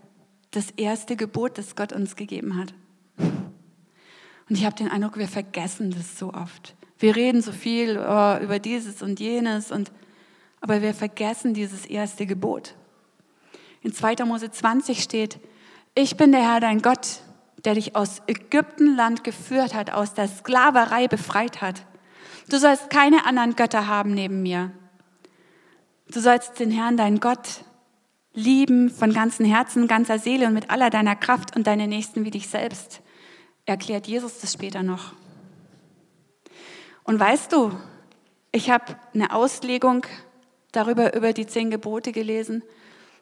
das 0.51 0.71
erste 0.73 1.17
Gebot, 1.17 1.59
das 1.59 1.77
Gott 1.77 1.93
uns 1.93 2.17
gegeben 2.17 2.59
hat. 2.59 2.75
Und 4.49 4.59
ich 4.59 4.65
habe 4.65 4.77
den 4.77 4.89
Eindruck, 4.89 5.19
wir 5.19 5.29
vergessen 5.29 5.91
das 5.91 6.19
so 6.19 6.33
oft. 6.33 6.75
Wir 6.99 7.15
reden 7.17 7.43
so 7.43 7.53
viel 7.53 7.99
oh, 7.99 8.39
über 8.43 8.59
dieses 8.59 9.03
und 9.03 9.21
jenes 9.21 9.71
und 9.71 9.93
aber 10.61 10.81
wir 10.81 10.95
vergessen 10.95 11.55
dieses 11.55 11.85
erste 11.87 12.27
Gebot. 12.27 12.75
In 13.83 13.93
2. 13.93 14.25
Mose 14.25 14.51
20 14.51 15.03
steht, 15.03 15.41
ich 15.95 16.17
bin 16.17 16.33
der 16.33 16.43
Herr 16.43 16.61
dein 16.61 16.83
Gott, 16.83 17.21
der 17.65 17.75
dich 17.75 17.97
aus 17.97 18.23
Ägyptenland 18.27 19.25
geführt 19.25 19.75
hat, 19.75 19.93
aus 19.93 20.15
der 20.15 20.29
Sklaverei 20.29 21.09
befreit 21.09 21.61
hat. 21.61 21.85
Du 22.49 22.59
sollst 22.59 22.91
keine 22.91 23.27
anderen 23.27 23.57
Götter 23.57 23.89
haben 23.89 24.15
neben 24.15 24.43
mir. 24.43 24.71
Du 26.09 26.21
sollst 26.21 26.61
den 26.61 26.71
Herrn, 26.71 26.97
deinen 26.97 27.21
Gott, 27.21 27.65
lieben 28.35 28.91
von 28.91 29.13
ganzem 29.13 29.47
Herzen, 29.47 29.89
ganzer 29.89 30.19
Seele 30.19 30.47
und 30.47 30.55
mit 30.55 30.71
aller 30.71 30.91
deiner 30.91 31.17
Kraft 31.17 31.57
und 31.57 31.67
deine 31.67 31.89
Nächsten 31.89 32.25
wie 32.25 32.31
dich 32.31 32.49
selbst. 32.49 33.01
Erklärt 33.67 34.07
Jesus 34.07 34.39
das 34.41 34.53
später 34.53 34.83
noch. 34.83 35.13
Und 37.05 37.19
weißt 37.19 37.53
du, 37.53 37.73
ich 38.53 38.71
habe 38.71 38.97
eine 39.13 39.35
Auslegung 39.35 40.07
darüber 40.73 41.15
über 41.15 41.33
die 41.33 41.47
zehn 41.47 41.71
Gebote 41.71 42.13
gelesen 42.13 42.63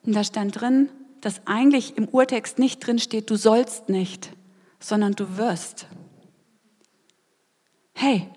und 0.04 0.14
da 0.14 0.24
stand 0.24 0.60
drin, 0.60 0.88
dass 1.20 1.46
eigentlich 1.46 1.96
im 1.96 2.08
Urtext 2.08 2.58
nicht 2.58 2.84
drin 2.86 2.98
steht, 2.98 3.30
du 3.30 3.36
sollst 3.36 3.88
nicht, 3.88 4.30
sondern 4.78 5.12
du 5.12 5.36
wirst. 5.36 5.86
Hey, 7.92 8.28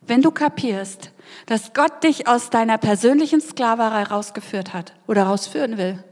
wenn 0.00 0.22
du 0.22 0.32
kapierst, 0.32 1.12
dass 1.46 1.72
Gott 1.72 2.02
dich 2.02 2.26
aus 2.26 2.50
deiner 2.50 2.78
persönlichen 2.78 3.40
Sklaverei 3.40 4.02
rausgeführt 4.02 4.74
hat 4.74 4.94
oder 5.06 5.24
rausführen 5.24 5.78
will, 5.78 6.02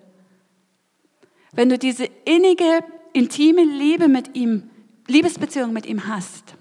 wenn 1.52 1.68
du 1.68 1.78
diese 1.78 2.04
innige, 2.24 2.84
intime 3.12 3.64
Liebe 3.64 4.06
mit 4.06 4.36
ihm, 4.36 4.70
Liebesbeziehung 5.08 5.72
mit 5.72 5.86
ihm 5.86 6.06
hast, 6.06 6.54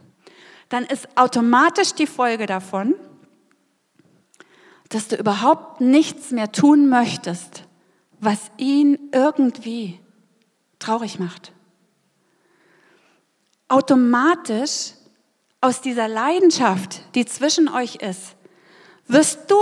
dann 0.70 0.86
ist 0.86 1.08
automatisch 1.16 1.94
die 1.94 2.08
Folge 2.08 2.46
davon, 2.46 2.96
dass 4.90 5.10
du 5.10 5.18
überhaupt 5.18 5.82
nichts 5.82 6.32
mehr 6.32 6.52
tun 6.52 6.90
möchtest, 6.90 7.67
was 8.20 8.52
ihn 8.58 8.98
irgendwie 9.12 10.00
traurig 10.80 11.20
macht. 11.20 11.52
Automatisch 13.68 14.94
aus 15.62 15.82
dieser 15.82 16.08
Leidenschaft, 16.08 17.04
die 17.16 17.26
zwischen 17.26 17.68
euch 17.68 17.96
ist, 17.96 18.36
wirst 19.08 19.52
du 19.52 19.58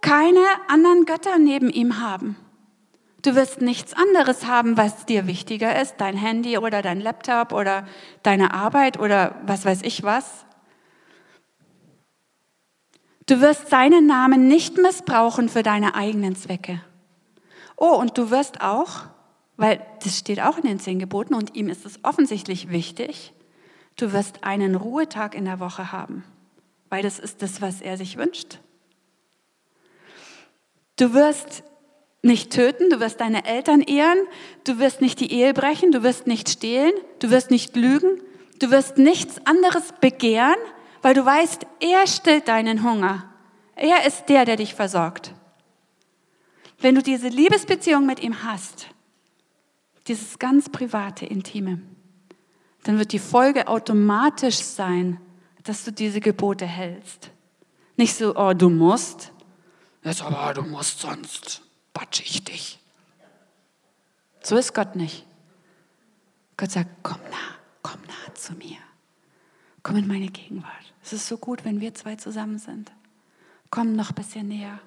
keine 0.00 0.44
anderen 0.68 1.04
Götter 1.04 1.38
neben 1.38 1.68
ihm 1.68 2.00
haben. 2.00 2.36
Du 3.22 3.34
wirst 3.34 3.60
nichts 3.60 3.92
anderes 3.92 4.46
haben, 4.46 4.76
was 4.76 5.04
dir 5.04 5.26
wichtiger 5.26 5.80
ist, 5.80 5.96
dein 5.98 6.16
Handy 6.16 6.56
oder 6.56 6.80
dein 6.80 7.00
Laptop 7.00 7.52
oder 7.52 7.86
deine 8.22 8.54
Arbeit 8.54 8.98
oder 8.98 9.38
was 9.44 9.64
weiß 9.64 9.82
ich 9.82 10.02
was. 10.02 10.46
Du 13.26 13.40
wirst 13.40 13.68
seinen 13.68 14.06
Namen 14.06 14.48
nicht 14.48 14.78
missbrauchen 14.78 15.48
für 15.48 15.62
deine 15.62 15.94
eigenen 15.94 16.34
Zwecke. 16.34 16.80
Oh, 17.80 17.96
und 17.96 18.18
du 18.18 18.30
wirst 18.30 18.60
auch, 18.60 19.06
weil 19.56 19.84
das 20.04 20.18
steht 20.18 20.40
auch 20.40 20.58
in 20.58 20.64
den 20.64 20.78
zehn 20.78 20.98
Geboten 20.98 21.34
und 21.34 21.56
ihm 21.56 21.70
ist 21.70 21.86
es 21.86 21.98
offensichtlich 22.04 22.68
wichtig, 22.68 23.32
du 23.96 24.12
wirst 24.12 24.44
einen 24.44 24.74
Ruhetag 24.74 25.34
in 25.34 25.46
der 25.46 25.60
Woche 25.60 25.90
haben, 25.90 26.22
weil 26.90 27.02
das 27.02 27.18
ist 27.18 27.40
das, 27.40 27.62
was 27.62 27.80
er 27.80 27.96
sich 27.96 28.18
wünscht. 28.18 28.58
Du 30.96 31.14
wirst 31.14 31.64
nicht 32.22 32.52
töten, 32.52 32.90
du 32.90 33.00
wirst 33.00 33.22
deine 33.22 33.46
Eltern 33.46 33.80
ehren, 33.80 34.18
du 34.64 34.78
wirst 34.78 35.00
nicht 35.00 35.18
die 35.18 35.32
Ehe 35.32 35.54
brechen, 35.54 35.90
du 35.90 36.02
wirst 36.02 36.26
nicht 36.26 36.50
stehlen, 36.50 36.92
du 37.18 37.30
wirst 37.30 37.50
nicht 37.50 37.76
lügen, 37.76 38.20
du 38.58 38.70
wirst 38.70 38.98
nichts 38.98 39.40
anderes 39.46 39.94
begehren, 40.02 40.60
weil 41.00 41.14
du 41.14 41.24
weißt, 41.24 41.64
er 41.80 42.06
stillt 42.06 42.46
deinen 42.46 42.84
Hunger. 42.84 43.24
Er 43.74 44.06
ist 44.06 44.28
der, 44.28 44.44
der 44.44 44.56
dich 44.56 44.74
versorgt. 44.74 45.32
Wenn 46.80 46.94
du 46.94 47.02
diese 47.02 47.28
Liebesbeziehung 47.28 48.06
mit 48.06 48.20
ihm 48.20 48.42
hast, 48.42 48.86
dieses 50.08 50.38
ganz 50.38 50.68
private, 50.68 51.26
intime, 51.26 51.80
dann 52.84 52.98
wird 52.98 53.12
die 53.12 53.18
Folge 53.18 53.68
automatisch 53.68 54.56
sein, 54.56 55.20
dass 55.64 55.84
du 55.84 55.92
diese 55.92 56.20
Gebote 56.20 56.66
hältst. 56.66 57.30
Nicht 57.96 58.14
so, 58.14 58.34
oh, 58.34 58.54
du 58.54 58.70
musst, 58.70 59.32
Jetzt 60.02 60.22
aber, 60.22 60.54
du 60.54 60.62
musst 60.62 61.00
sonst 61.00 61.62
batsch 61.92 62.20
ich 62.20 62.42
dich. 62.44 62.78
So 64.42 64.56
ist 64.56 64.74
Gott 64.74 64.96
nicht. 64.96 65.26
Gott 66.56 66.70
sagt, 66.70 66.90
komm 67.02 67.20
nah, 67.30 67.56
komm 67.82 68.00
nah 68.06 68.34
zu 68.34 68.54
mir. 68.54 68.78
Komm 69.82 69.96
in 69.96 70.06
meine 70.06 70.28
Gegenwart. 70.28 70.94
Es 71.02 71.12
ist 71.12 71.26
so 71.26 71.36
gut, 71.36 71.64
wenn 71.64 71.80
wir 71.80 71.94
zwei 71.94 72.16
zusammen 72.16 72.58
sind. 72.58 72.92
Komm 73.70 73.94
noch 73.94 74.10
ein 74.10 74.14
bisschen 74.14 74.48
näher. 74.48 74.80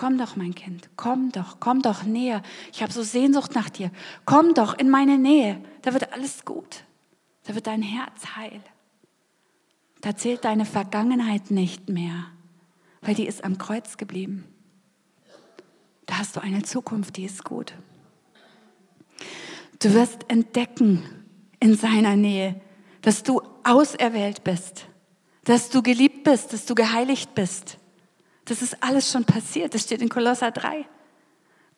Komm 0.00 0.16
doch, 0.16 0.34
mein 0.34 0.54
Kind. 0.54 0.88
Komm 0.96 1.30
doch, 1.30 1.60
komm 1.60 1.82
doch 1.82 2.04
näher. 2.04 2.42
Ich 2.72 2.82
habe 2.82 2.92
so 2.92 3.02
Sehnsucht 3.02 3.54
nach 3.54 3.68
dir. 3.68 3.90
Komm 4.24 4.54
doch 4.54 4.78
in 4.78 4.88
meine 4.88 5.18
Nähe. 5.18 5.62
Da 5.82 5.92
wird 5.92 6.12
alles 6.12 6.44
gut. 6.44 6.84
Da 7.44 7.54
wird 7.54 7.66
dein 7.66 7.82
Herz 7.82 8.36
heil. 8.36 8.62
Da 10.00 10.16
zählt 10.16 10.44
deine 10.44 10.64
Vergangenheit 10.64 11.50
nicht 11.50 11.90
mehr 11.90 12.26
weil 13.00 13.14
die 13.14 13.26
ist 13.26 13.44
am 13.44 13.58
Kreuz 13.58 13.96
geblieben. 13.96 14.44
Da 16.06 16.18
hast 16.18 16.36
du 16.36 16.40
eine 16.40 16.62
Zukunft, 16.62 17.16
die 17.16 17.24
ist 17.24 17.44
gut. 17.44 17.74
Du 19.80 19.94
wirst 19.94 20.28
entdecken 20.28 21.02
in 21.60 21.76
seiner 21.76 22.16
Nähe, 22.16 22.60
dass 23.02 23.22
du 23.22 23.40
auserwählt 23.64 24.44
bist, 24.44 24.86
dass 25.44 25.70
du 25.70 25.82
geliebt 25.82 26.24
bist, 26.24 26.52
dass 26.52 26.66
du 26.66 26.74
geheiligt 26.74 27.34
bist. 27.34 27.78
Das 28.44 28.62
ist 28.62 28.82
alles 28.82 29.10
schon 29.10 29.24
passiert. 29.24 29.74
Das 29.74 29.82
steht 29.82 30.02
in 30.02 30.08
Kolosser 30.08 30.50
3. 30.50 30.86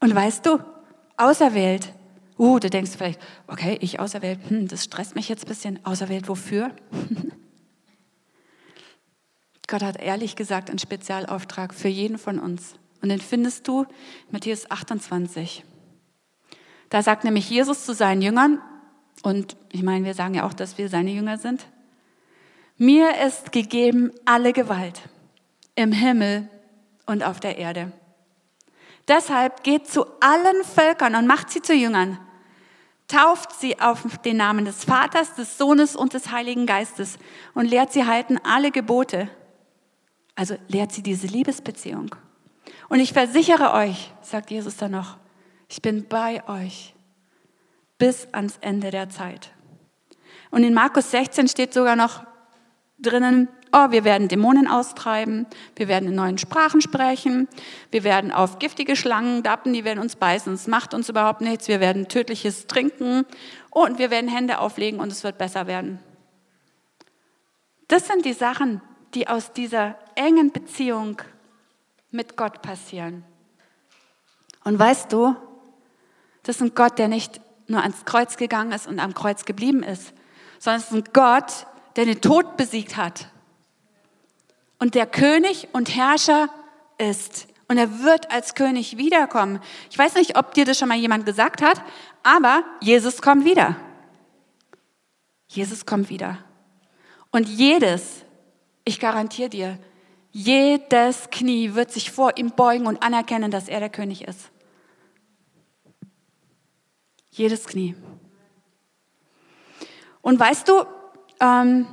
Und 0.01 0.14
weißt 0.14 0.46
du, 0.46 0.59
auserwählt. 1.16 1.92
Uh, 2.38 2.59
du 2.59 2.70
denkst 2.70 2.92
vielleicht, 2.96 3.20
okay, 3.46 3.77
ich 3.81 4.01
auserwählt, 4.01 4.40
hm, 4.48 4.66
das 4.66 4.85
stresst 4.85 5.14
mich 5.14 5.29
jetzt 5.29 5.44
ein 5.44 5.48
bisschen. 5.48 5.85
Auserwählt 5.85 6.29
wofür? 6.29 6.75
Gott 9.68 9.83
hat 9.83 10.01
ehrlich 10.01 10.35
gesagt 10.35 10.70
einen 10.70 10.79
Spezialauftrag 10.79 11.72
für 11.72 11.88
jeden 11.88 12.18
von 12.18 12.38
uns. 12.38 12.75
Und 13.01 13.11
den 13.11 13.20
findest 13.20 13.68
du 13.68 13.83
in 13.83 13.88
Matthäus 14.33 14.70
28. 14.70 15.64
Da 16.88 17.03
sagt 17.03 17.25
nämlich 17.25 17.48
Jesus 17.48 17.85
zu 17.85 17.94
seinen 17.94 18.22
Jüngern, 18.22 18.61
und 19.22 19.57
ich 19.70 19.83
meine, 19.83 20.05
wir 20.05 20.14
sagen 20.14 20.35
ja 20.35 20.44
auch, 20.46 20.53
dass 20.53 20.79
wir 20.79 20.88
seine 20.88 21.11
Jünger 21.11 21.38
sind, 21.38 21.66
mir 22.77 23.25
ist 23.25 23.53
gegeben 23.53 24.11
alle 24.25 24.53
Gewalt 24.53 25.03
im 25.74 25.92
Himmel 25.92 26.48
und 27.06 27.22
auf 27.22 27.40
der 27.40 27.58
Erde. 27.58 27.92
Deshalb 29.08 29.64
geht 29.64 29.88
zu 29.88 30.06
allen 30.20 30.64
Völkern 30.64 31.14
und 31.14 31.26
macht 31.26 31.50
sie 31.50 31.62
zu 31.62 31.74
Jüngern. 31.74 32.18
Tauft 33.08 33.52
sie 33.52 33.80
auf 33.80 34.18
den 34.18 34.37
Namen 34.37 34.64
des 34.64 34.85
Vaters, 34.85 35.35
des 35.35 35.58
Sohnes 35.58 35.96
und 35.96 36.14
des 36.14 36.30
Heiligen 36.30 36.66
Geistes 36.66 37.18
und 37.54 37.66
lehrt 37.66 37.92
sie 37.92 38.06
halten 38.06 38.38
alle 38.42 38.70
Gebote, 38.70 39.28
also 40.35 40.56
lehrt 40.68 40.92
sie 40.92 41.02
diese 41.02 41.26
Liebesbeziehung. 41.26 42.14
Und 42.88 43.00
ich 43.00 43.12
versichere 43.12 43.72
euch, 43.72 44.12
sagt 44.22 44.50
Jesus 44.50 44.76
dann 44.76 44.92
noch, 44.92 45.18
ich 45.68 45.82
bin 45.82 46.06
bei 46.08 46.46
euch 46.48 46.94
bis 47.98 48.28
ans 48.32 48.58
Ende 48.61 48.90
der 48.90 49.11
Zeit. 49.11 49.52
Und 50.50 50.64
in 50.64 50.74
Markus 50.74 51.11
16 51.11 51.48
steht 51.48 51.74
sogar 51.74 51.96
noch 51.96 52.24
drinnen, 53.03 53.49
oh, 53.73 53.91
wir 53.91 54.05
werden 54.05 54.29
Dämonen 54.29 54.69
austreiben, 54.69 55.47
wir 55.77 55.88
werden 55.88 56.09
in 56.09 56.15
neuen 56.15 56.38
Sprachen 56.38 56.81
sprechen, 56.81 57.49
wir 57.91 58.05
werden 58.05 58.33
auf 58.33 58.59
giftige 58.59 58.97
Schlangen 58.97 59.43
dappen, 59.43 59.73
die 59.73 59.85
werden 59.85 59.99
uns 59.99 60.17
beißen, 60.17 60.55
es 60.55 60.67
macht 60.67 60.95
uns 60.95 61.09
überhaupt 61.09 61.41
nichts, 61.41 61.69
wir 61.69 61.81
werden 61.81 62.09
tödliches 62.09 62.67
trinken 62.67 63.25
und 63.71 63.99
wir 63.99 64.11
werden 64.11 64.29
Hände 64.29 64.59
auflegen 64.59 65.01
und 65.01 65.11
es 65.11 65.25
wird 65.25 65.38
besser 65.38 65.67
werden. 65.67 65.99
Das 67.88 68.07
sind 68.07 68.25
die 68.25 68.33
Sachen, 68.33 68.81
die 69.15 69.29
aus 69.29 69.53
dieser 69.53 69.97
engen 70.15 70.53
Beziehung 70.53 71.21
mit 72.11 72.37
Gott 72.37 72.62
passieren. 72.62 73.25
Und 74.65 74.79
weißt 74.79 75.12
du, 75.12 75.35
das 76.43 76.57
ist 76.57 76.62
ein 76.62 76.75
Gott, 76.75 76.99
der 76.99 77.09
nicht 77.09 77.41
nur 77.67 77.81
ans 77.81 78.05
Kreuz 78.05 78.37
gegangen 78.37 78.73
ist 78.73 78.87
und 78.87 78.99
am 78.99 79.15
Kreuz 79.15 79.45
geblieben 79.45 79.83
ist, 79.83 80.12
sondern 80.59 80.81
es 80.81 80.91
ist 80.91 80.95
ein 80.95 81.12
Gott, 81.12 81.67
der 81.96 82.07
den 82.07 82.20
Tod 82.20 82.57
besiegt 82.57 82.96
hat 82.96 83.28
und 84.78 84.94
der 84.94 85.07
König 85.07 85.68
und 85.72 85.94
Herrscher 85.94 86.48
ist. 86.98 87.48
Und 87.68 87.78
er 87.78 88.00
wird 88.02 88.31
als 88.31 88.55
König 88.55 88.98
wiederkommen. 88.98 89.61
Ich 89.90 89.96
weiß 89.96 90.14
nicht, 90.16 90.37
ob 90.37 90.52
dir 90.52 90.64
das 90.64 90.78
schon 90.78 90.88
mal 90.88 90.98
jemand 90.98 91.24
gesagt 91.24 91.62
hat, 91.62 91.83
aber 92.22 92.64
Jesus 92.81 93.22
kommt 93.22 93.44
wieder. 93.44 93.76
Jesus 95.48 95.87
kommt 95.87 96.11
wieder. 96.11 96.38
Und 97.31 97.48
jedes 97.48 98.24
ich 98.85 98.98
garantiere 98.98 99.48
dir, 99.48 99.78
jedes 100.33 101.31
Knie 101.31 101.74
wird 101.74 101.92
sich 101.92 102.11
vor 102.11 102.37
ihm 102.37 102.50
beugen 102.50 102.87
und 102.87 103.02
anerkennen, 103.02 103.50
dass 103.50 103.68
er 103.68 103.81
der 103.81 103.90
König 103.90 104.22
ist. 104.26 104.50
Jedes 107.31 107.66
Knie. 107.66 107.94
Und 110.20 110.38
weißt 110.38 110.68
du, 110.68 110.85
ähm, 111.42 111.87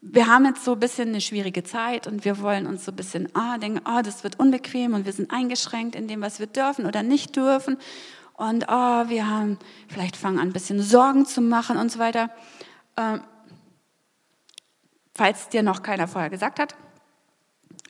wir 0.00 0.26
haben 0.26 0.46
jetzt 0.46 0.64
so 0.64 0.72
ein 0.72 0.80
bisschen 0.80 1.10
eine 1.10 1.20
schwierige 1.20 1.62
Zeit 1.62 2.08
und 2.08 2.24
wir 2.24 2.40
wollen 2.40 2.66
uns 2.66 2.84
so 2.84 2.90
ein 2.90 2.96
bisschen 2.96 3.28
ah, 3.34 3.58
denken, 3.58 3.82
ah, 3.84 4.02
das 4.02 4.24
wird 4.24 4.40
unbequem 4.40 4.94
und 4.94 5.06
wir 5.06 5.12
sind 5.12 5.30
eingeschränkt 5.30 5.94
in 5.94 6.08
dem, 6.08 6.22
was 6.22 6.40
wir 6.40 6.48
dürfen 6.48 6.86
oder 6.86 7.04
nicht 7.04 7.36
dürfen. 7.36 7.76
Und 8.34 8.68
ah, 8.68 9.08
wir 9.08 9.28
haben 9.28 9.58
vielleicht 9.88 10.16
fangen 10.16 10.38
an, 10.38 10.48
ein 10.48 10.52
bisschen 10.52 10.82
Sorgen 10.82 11.26
zu 11.26 11.40
machen 11.40 11.76
und 11.76 11.92
so 11.92 12.00
weiter. 12.00 12.30
Ähm, 12.96 13.20
Falls 15.14 15.50
dir 15.50 15.62
noch 15.62 15.82
keiner 15.82 16.08
vorher 16.08 16.30
gesagt 16.30 16.58
hat, 16.58 16.74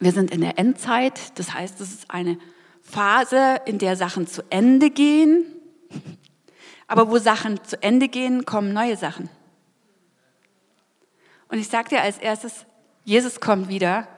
wir 0.00 0.10
sind 0.10 0.32
in 0.32 0.40
der 0.40 0.58
Endzeit, 0.58 1.38
das 1.38 1.54
heißt, 1.54 1.80
es 1.80 1.92
ist 1.92 2.10
eine 2.10 2.36
Phase, 2.80 3.60
in 3.64 3.78
der 3.78 3.96
Sachen 3.96 4.26
zu 4.26 4.42
Ende 4.50 4.90
gehen. 4.90 5.44
Aber 6.88 7.08
wo 7.08 7.18
Sachen 7.18 7.62
zu 7.62 7.80
Ende 7.80 8.08
gehen, 8.08 8.44
kommen 8.44 8.72
neue 8.72 8.96
Sachen. 8.96 9.30
Und 11.52 11.58
ich 11.58 11.68
sage 11.68 11.90
dir 11.90 12.00
als 12.00 12.16
erstes, 12.16 12.64
Jesus 13.04 13.38
kommt 13.38 13.68
wieder. 13.68 14.08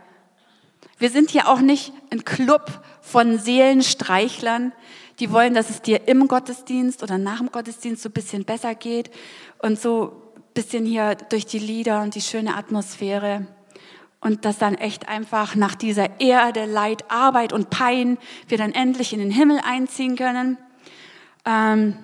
Wir 0.99 1.11
sind 1.11 1.31
hier 1.31 1.49
auch 1.49 1.61
nicht 1.61 1.93
ein 2.13 2.25
Club 2.25 2.81
von 3.03 3.41
Seelenstreichlern, 3.41 4.73
die 5.19 5.33
wollen, 5.33 5.53
dass 5.53 5.69
es 5.69 5.83
dir 5.83 6.07
im 6.07 6.29
Gottesdienst 6.29 7.03
oder 7.03 7.19
nach 7.19 7.39
dem 7.39 7.51
Gottesdienst 7.51 8.05
so 8.05 8.09
ein 8.09 8.13
bisschen 8.13 8.45
besser 8.45 8.77
geht 8.77 9.11
und 9.59 9.81
so 9.81 10.33
bisschen 10.55 10.87
hier 10.87 11.17
durch 11.17 11.45
die 11.45 11.59
Lieder 11.59 12.03
und 12.03 12.15
die 12.15 12.21
schöne 12.21 12.55
Atmosphäre. 12.55 13.49
Und 14.21 14.45
dass 14.45 14.59
dann 14.59 14.77
echt 14.77 15.09
einfach 15.09 15.57
nach 15.57 15.75
dieser 15.75 16.21
Erde, 16.21 16.67
Leid, 16.67 17.11
Arbeit 17.11 17.53
und 17.53 17.69
Pein 17.69 18.17
wir 18.47 18.59
dann 18.59 18.73
endlich 18.73 19.13
in 19.13 19.19
den 19.19 19.33
Himmel 19.33 19.61
einziehen 19.65 20.15
können. 20.15 20.57
Ähm, 21.45 21.99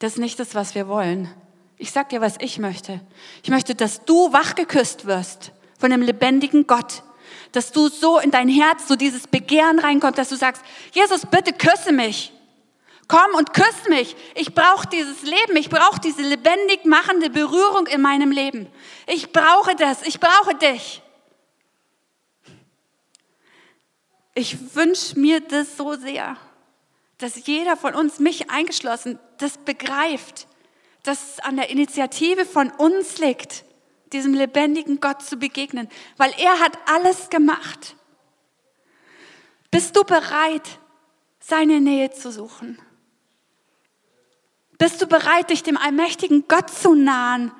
das 0.00 0.14
ist 0.14 0.18
nicht 0.18 0.40
das, 0.40 0.56
was 0.56 0.74
wir 0.74 0.88
wollen. 0.88 1.32
Ich 1.78 1.90
sag 1.90 2.08
dir, 2.08 2.20
was 2.20 2.36
ich 2.40 2.58
möchte. 2.58 3.00
Ich 3.42 3.50
möchte, 3.50 3.74
dass 3.74 4.04
du 4.04 4.32
wachgeküsst 4.32 5.06
wirst 5.06 5.52
von 5.78 5.90
dem 5.90 6.02
lebendigen 6.02 6.66
Gott, 6.66 7.02
Dass 7.52 7.72
du 7.72 7.88
so 7.88 8.18
in 8.18 8.30
dein 8.30 8.48
Herz, 8.48 8.88
so 8.88 8.96
dieses 8.96 9.26
Begehren 9.26 9.78
reinkommt, 9.78 10.18
dass 10.18 10.28
du 10.28 10.36
sagst, 10.36 10.62
Jesus, 10.92 11.26
bitte 11.26 11.52
küsse 11.52 11.92
mich. 11.92 12.32
Komm 13.08 13.34
und 13.36 13.52
küss 13.54 13.88
mich. 13.88 14.16
Ich 14.34 14.54
brauche 14.54 14.88
dieses 14.88 15.22
Leben. 15.22 15.56
Ich 15.56 15.70
brauche 15.70 16.00
diese 16.00 16.22
lebendig 16.22 16.84
machende 16.84 17.30
Berührung 17.30 17.86
in 17.86 18.00
meinem 18.00 18.30
Leben. 18.32 18.66
Ich 19.06 19.32
brauche 19.32 19.76
das. 19.76 20.02
Ich 20.02 20.18
brauche 20.18 20.54
dich. 20.56 21.02
Ich 24.34 24.74
wünsche 24.74 25.18
mir 25.18 25.40
das 25.40 25.76
so 25.76 25.94
sehr, 25.94 26.36
dass 27.18 27.46
jeder 27.46 27.76
von 27.76 27.94
uns, 27.94 28.18
mich 28.18 28.50
eingeschlossen, 28.50 29.18
das 29.38 29.56
begreift, 29.56 30.46
dass 31.06 31.34
es 31.34 31.40
an 31.40 31.56
der 31.56 31.70
Initiative 31.70 32.44
von 32.44 32.70
uns 32.70 33.18
liegt, 33.18 33.64
diesem 34.12 34.34
lebendigen 34.34 35.00
Gott 35.00 35.22
zu 35.22 35.36
begegnen, 35.36 35.88
weil 36.16 36.32
er 36.38 36.58
hat 36.60 36.78
alles 36.86 37.30
gemacht. 37.30 37.96
Bist 39.70 39.96
du 39.96 40.04
bereit, 40.04 40.78
seine 41.38 41.80
Nähe 41.80 42.10
zu 42.10 42.30
suchen? 42.30 42.78
Bist 44.78 45.00
du 45.00 45.06
bereit, 45.06 45.50
dich 45.50 45.62
dem 45.62 45.76
allmächtigen 45.76 46.46
Gott 46.48 46.70
zu 46.70 46.94
nahen? 46.94 47.52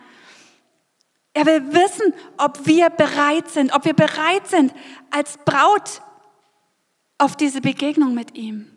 Er 1.32 1.46
will 1.46 1.72
wissen, 1.72 2.14
ob 2.38 2.66
wir 2.66 2.90
bereit 2.90 3.48
sind, 3.48 3.72
ob 3.74 3.85
wir 3.85 3.94
bereit 3.94 4.46
sind, 4.46 4.74
als 5.11 5.38
Braut 5.44 6.02
auf 7.18 7.37
diese 7.37 7.61
Begegnung 7.61 8.14
mit 8.14 8.37
ihm. 8.37 8.70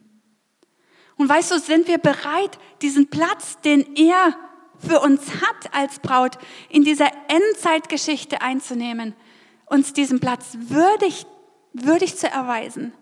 Und 1.17 1.27
weißt 1.27 1.51
du, 1.51 1.59
sind 1.59 1.87
wir 1.87 1.97
bereit, 1.97 2.59
diesen 2.81 3.09
Platz, 3.09 3.59
den 3.61 3.95
er 3.95 4.37
für 4.79 4.99
uns 4.99 5.21
hat 5.41 5.73
als 5.73 5.99
Braut, 5.99 6.37
in 6.69 6.83
dieser 6.83 7.09
Endzeitgeschichte 7.27 8.41
einzunehmen, 8.41 9.15
uns 9.65 9.93
diesen 9.93 10.19
Platz 10.19 10.57
würdig, 10.59 11.25
würdig 11.73 12.17
zu 12.17 12.27
erweisen. 12.29 12.93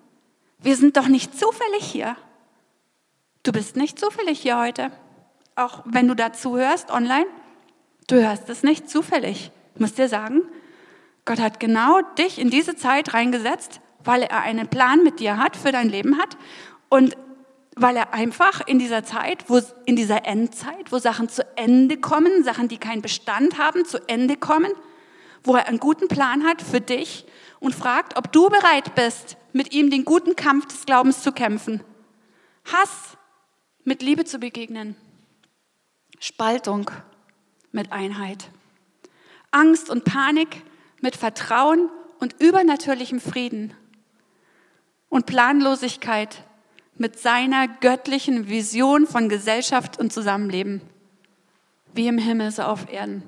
Wir 0.59 0.75
sind 0.75 0.97
doch 0.97 1.07
nicht 1.07 1.37
zufällig 1.37 1.83
hier. 1.83 2.15
Du 3.43 3.51
bist 3.51 3.75
nicht 3.75 3.99
zufällig 3.99 4.41
hier 4.41 4.59
heute. 4.59 4.91
Auch 5.55 5.83
wenn 5.85 6.07
du 6.07 6.15
dazu 6.15 6.57
hörst 6.57 6.91
online, 6.91 7.27
du 8.07 8.15
hörst 8.15 8.49
es 8.49 8.63
nicht 8.63 8.89
zufällig. 8.89 9.51
Ich 9.75 9.79
muss 9.79 9.93
dir 9.93 10.09
sagen, 10.09 10.41
Gott 11.25 11.39
hat 11.39 11.59
genau 11.59 12.01
dich 12.17 12.39
in 12.39 12.49
diese 12.49 12.75
Zeit 12.75 13.13
reingesetzt, 13.13 13.81
weil 14.03 14.23
er 14.23 14.41
einen 14.41 14.67
Plan 14.67 15.03
mit 15.03 15.19
dir 15.19 15.37
hat, 15.37 15.55
für 15.55 15.71
dein 15.71 15.89
Leben 15.89 16.17
hat 16.17 16.37
und 16.89 17.17
weil 17.77 17.95
er 17.95 18.13
einfach 18.13 18.65
in 18.65 18.79
dieser 18.79 19.03
Zeit, 19.03 19.45
wo, 19.47 19.61
in 19.85 19.95
dieser 19.95 20.25
Endzeit, 20.25 20.91
wo 20.91 20.99
Sachen 20.99 21.29
zu 21.29 21.45
Ende 21.55 21.97
kommen, 21.97 22.43
Sachen, 22.43 22.67
die 22.67 22.77
keinen 22.77 23.01
Bestand 23.01 23.57
haben, 23.57 23.85
zu 23.85 23.99
Ende 24.07 24.35
kommen, 24.35 24.71
wo 25.43 25.55
er 25.55 25.67
einen 25.67 25.79
guten 25.79 26.07
Plan 26.07 26.43
hat 26.43 26.61
für 26.61 26.81
dich 26.81 27.25
und 27.59 27.75
fragt, 27.75 28.17
ob 28.17 28.31
du 28.31 28.49
bereit 28.49 28.95
bist, 28.95 29.37
mit 29.53 29.73
ihm 29.73 29.89
den 29.89 30.05
guten 30.05 30.35
Kampf 30.35 30.67
des 30.67 30.85
Glaubens 30.85 31.21
zu 31.21 31.31
kämpfen. 31.31 31.83
Hass 32.65 33.17
mit 33.83 34.01
Liebe 34.01 34.25
zu 34.25 34.39
begegnen. 34.39 34.95
Spaltung 36.19 36.91
mit 37.71 37.91
Einheit. 37.91 38.49
Angst 39.51 39.89
und 39.89 40.03
Panik 40.03 40.63
mit 41.01 41.15
Vertrauen 41.15 41.89
und 42.19 42.41
übernatürlichem 42.41 43.21
Frieden 43.21 43.73
und 45.09 45.25
Planlosigkeit 45.25 46.43
mit 46.97 47.19
seiner 47.19 47.67
göttlichen 47.67 48.49
Vision 48.49 49.07
von 49.07 49.29
Gesellschaft 49.29 49.99
und 49.99 50.11
Zusammenleben. 50.11 50.81
Wie 51.93 52.07
im 52.07 52.17
Himmel, 52.17 52.51
so 52.51 52.63
auf 52.63 52.91
Erden. 52.91 53.23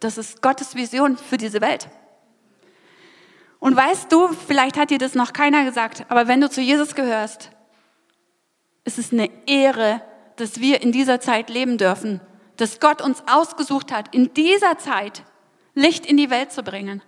Das 0.00 0.18
ist 0.18 0.42
Gottes 0.42 0.74
Vision 0.74 1.16
für 1.16 1.36
diese 1.36 1.60
Welt. 1.60 1.88
Und 3.58 3.74
weißt 3.74 4.12
du, 4.12 4.28
vielleicht 4.28 4.76
hat 4.78 4.90
dir 4.90 4.98
das 4.98 5.14
noch 5.14 5.32
keiner 5.32 5.64
gesagt, 5.64 6.06
aber 6.08 6.28
wenn 6.28 6.40
du 6.40 6.48
zu 6.48 6.60
Jesus 6.60 6.94
gehörst, 6.94 7.50
ist 8.84 8.98
es 8.98 9.12
eine 9.12 9.28
Ehre, 9.46 10.00
dass 10.36 10.60
wir 10.60 10.82
in 10.82 10.92
dieser 10.92 11.20
Zeit 11.20 11.50
leben 11.50 11.78
dürfen, 11.78 12.20
dass 12.56 12.78
Gott 12.78 13.02
uns 13.02 13.22
ausgesucht 13.26 13.92
hat, 13.92 14.14
in 14.14 14.32
dieser 14.34 14.78
Zeit 14.78 15.24
Licht 15.74 16.06
in 16.06 16.16
die 16.16 16.30
Welt 16.30 16.52
zu 16.52 16.62
bringen 16.62 17.02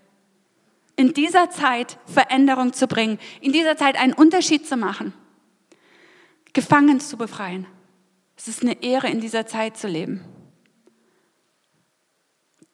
in 1.01 1.15
dieser 1.15 1.49
Zeit 1.49 1.99
Veränderung 2.05 2.75
zu 2.75 2.87
bringen, 2.87 3.19
in 3.41 3.53
dieser 3.53 3.77
Zeit 3.79 3.99
einen 3.99 4.13
Unterschied 4.13 4.69
zu 4.69 4.77
machen, 4.77 5.15
Gefangenen 6.53 7.01
zu 7.01 7.17
befreien. 7.17 7.67
Es 8.37 8.49
ist 8.49 8.63
eine 8.63 8.83
Ehre, 8.83 9.09
in 9.09 9.21
dieser 9.21 9.47
Zeit 9.47 9.77
zu 9.77 9.87
leben. 9.87 10.25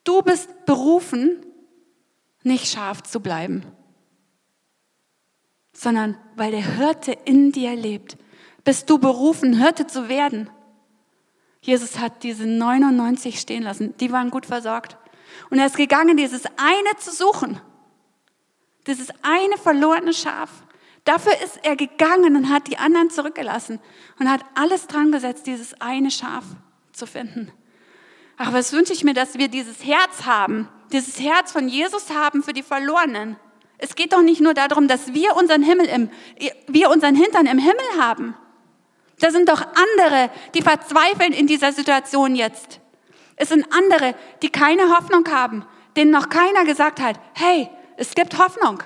Du 0.03 0.21
bist 0.21 0.65
berufen, 0.65 1.45
nicht 2.43 2.67
scharf 2.67 3.03
zu 3.03 3.19
bleiben, 3.19 3.65
sondern 5.73 6.17
weil 6.35 6.51
der 6.51 6.77
Hirte 6.77 7.11
in 7.11 7.51
dir 7.51 7.75
lebt, 7.75 8.17
bist 8.63 8.89
du 8.89 8.97
berufen, 8.97 9.59
Hirte 9.59 9.85
zu 9.85 10.07
werden. 10.07 10.49
Jesus 11.61 11.99
hat 11.99 12.23
diese 12.23 12.45
99 12.45 13.39
stehen 13.39 13.63
lassen, 13.63 13.95
die 13.97 14.11
waren 14.11 14.29
gut 14.29 14.45
versorgt. 14.45 14.97
Und 15.49 15.59
er 15.59 15.65
ist 15.65 15.77
gegangen, 15.77 16.17
dieses 16.17 16.45
eine 16.45 16.97
zu 16.97 17.11
suchen. 17.11 17.59
Dieses 18.87 19.09
eine 19.21 19.57
verlorene 19.57 20.13
Schaf. 20.13 20.49
Dafür 21.07 21.39
ist 21.41 21.59
er 21.63 21.77
gegangen 21.77 22.35
und 22.35 22.49
hat 22.49 22.67
die 22.67 22.77
anderen 22.77 23.09
zurückgelassen 23.09 23.79
und 24.19 24.29
hat 24.29 24.41
alles 24.55 24.87
dran 24.87 25.09
gesetzt, 25.09 25.47
dieses 25.47 25.79
eine 25.79 26.11
Schaf 26.11 26.43
zu 26.91 27.07
finden. 27.07 27.49
Ach, 28.35 28.51
was 28.51 28.73
wünsche 28.73 28.91
ich 28.91 29.05
mir, 29.05 29.13
dass 29.13 29.37
wir 29.37 29.47
dieses 29.47 29.85
Herz 29.85 30.25
haben, 30.25 30.67
dieses 30.91 31.17
Herz 31.21 31.53
von 31.53 31.69
Jesus 31.69 32.09
haben 32.09 32.43
für 32.43 32.51
die 32.51 32.61
Verlorenen. 32.61 33.37
Es 33.77 33.95
geht 33.95 34.11
doch 34.11 34.21
nicht 34.21 34.41
nur 34.41 34.53
darum, 34.53 34.89
dass 34.89 35.13
wir 35.13 35.37
unseren 35.37 35.63
Himmel 35.63 35.85
im, 35.85 36.09
wir 36.67 36.89
unseren 36.89 37.15
Hintern 37.15 37.45
im 37.45 37.57
Himmel 37.57 37.85
haben. 38.01 38.35
Da 39.21 39.31
sind 39.31 39.47
doch 39.47 39.61
andere, 39.61 40.29
die 40.55 40.61
verzweifeln 40.61 41.31
in 41.31 41.47
dieser 41.47 41.71
Situation 41.71 42.35
jetzt. 42.35 42.81
Es 43.37 43.47
sind 43.47 43.65
andere, 43.71 44.13
die 44.41 44.49
keine 44.49 44.93
Hoffnung 44.97 45.23
haben, 45.31 45.65
denen 45.95 46.11
noch 46.11 46.27
keiner 46.27 46.65
gesagt 46.65 46.99
hat, 46.99 47.17
hey, 47.33 47.69
es 47.95 48.13
gibt 48.13 48.37
Hoffnung. 48.37 48.83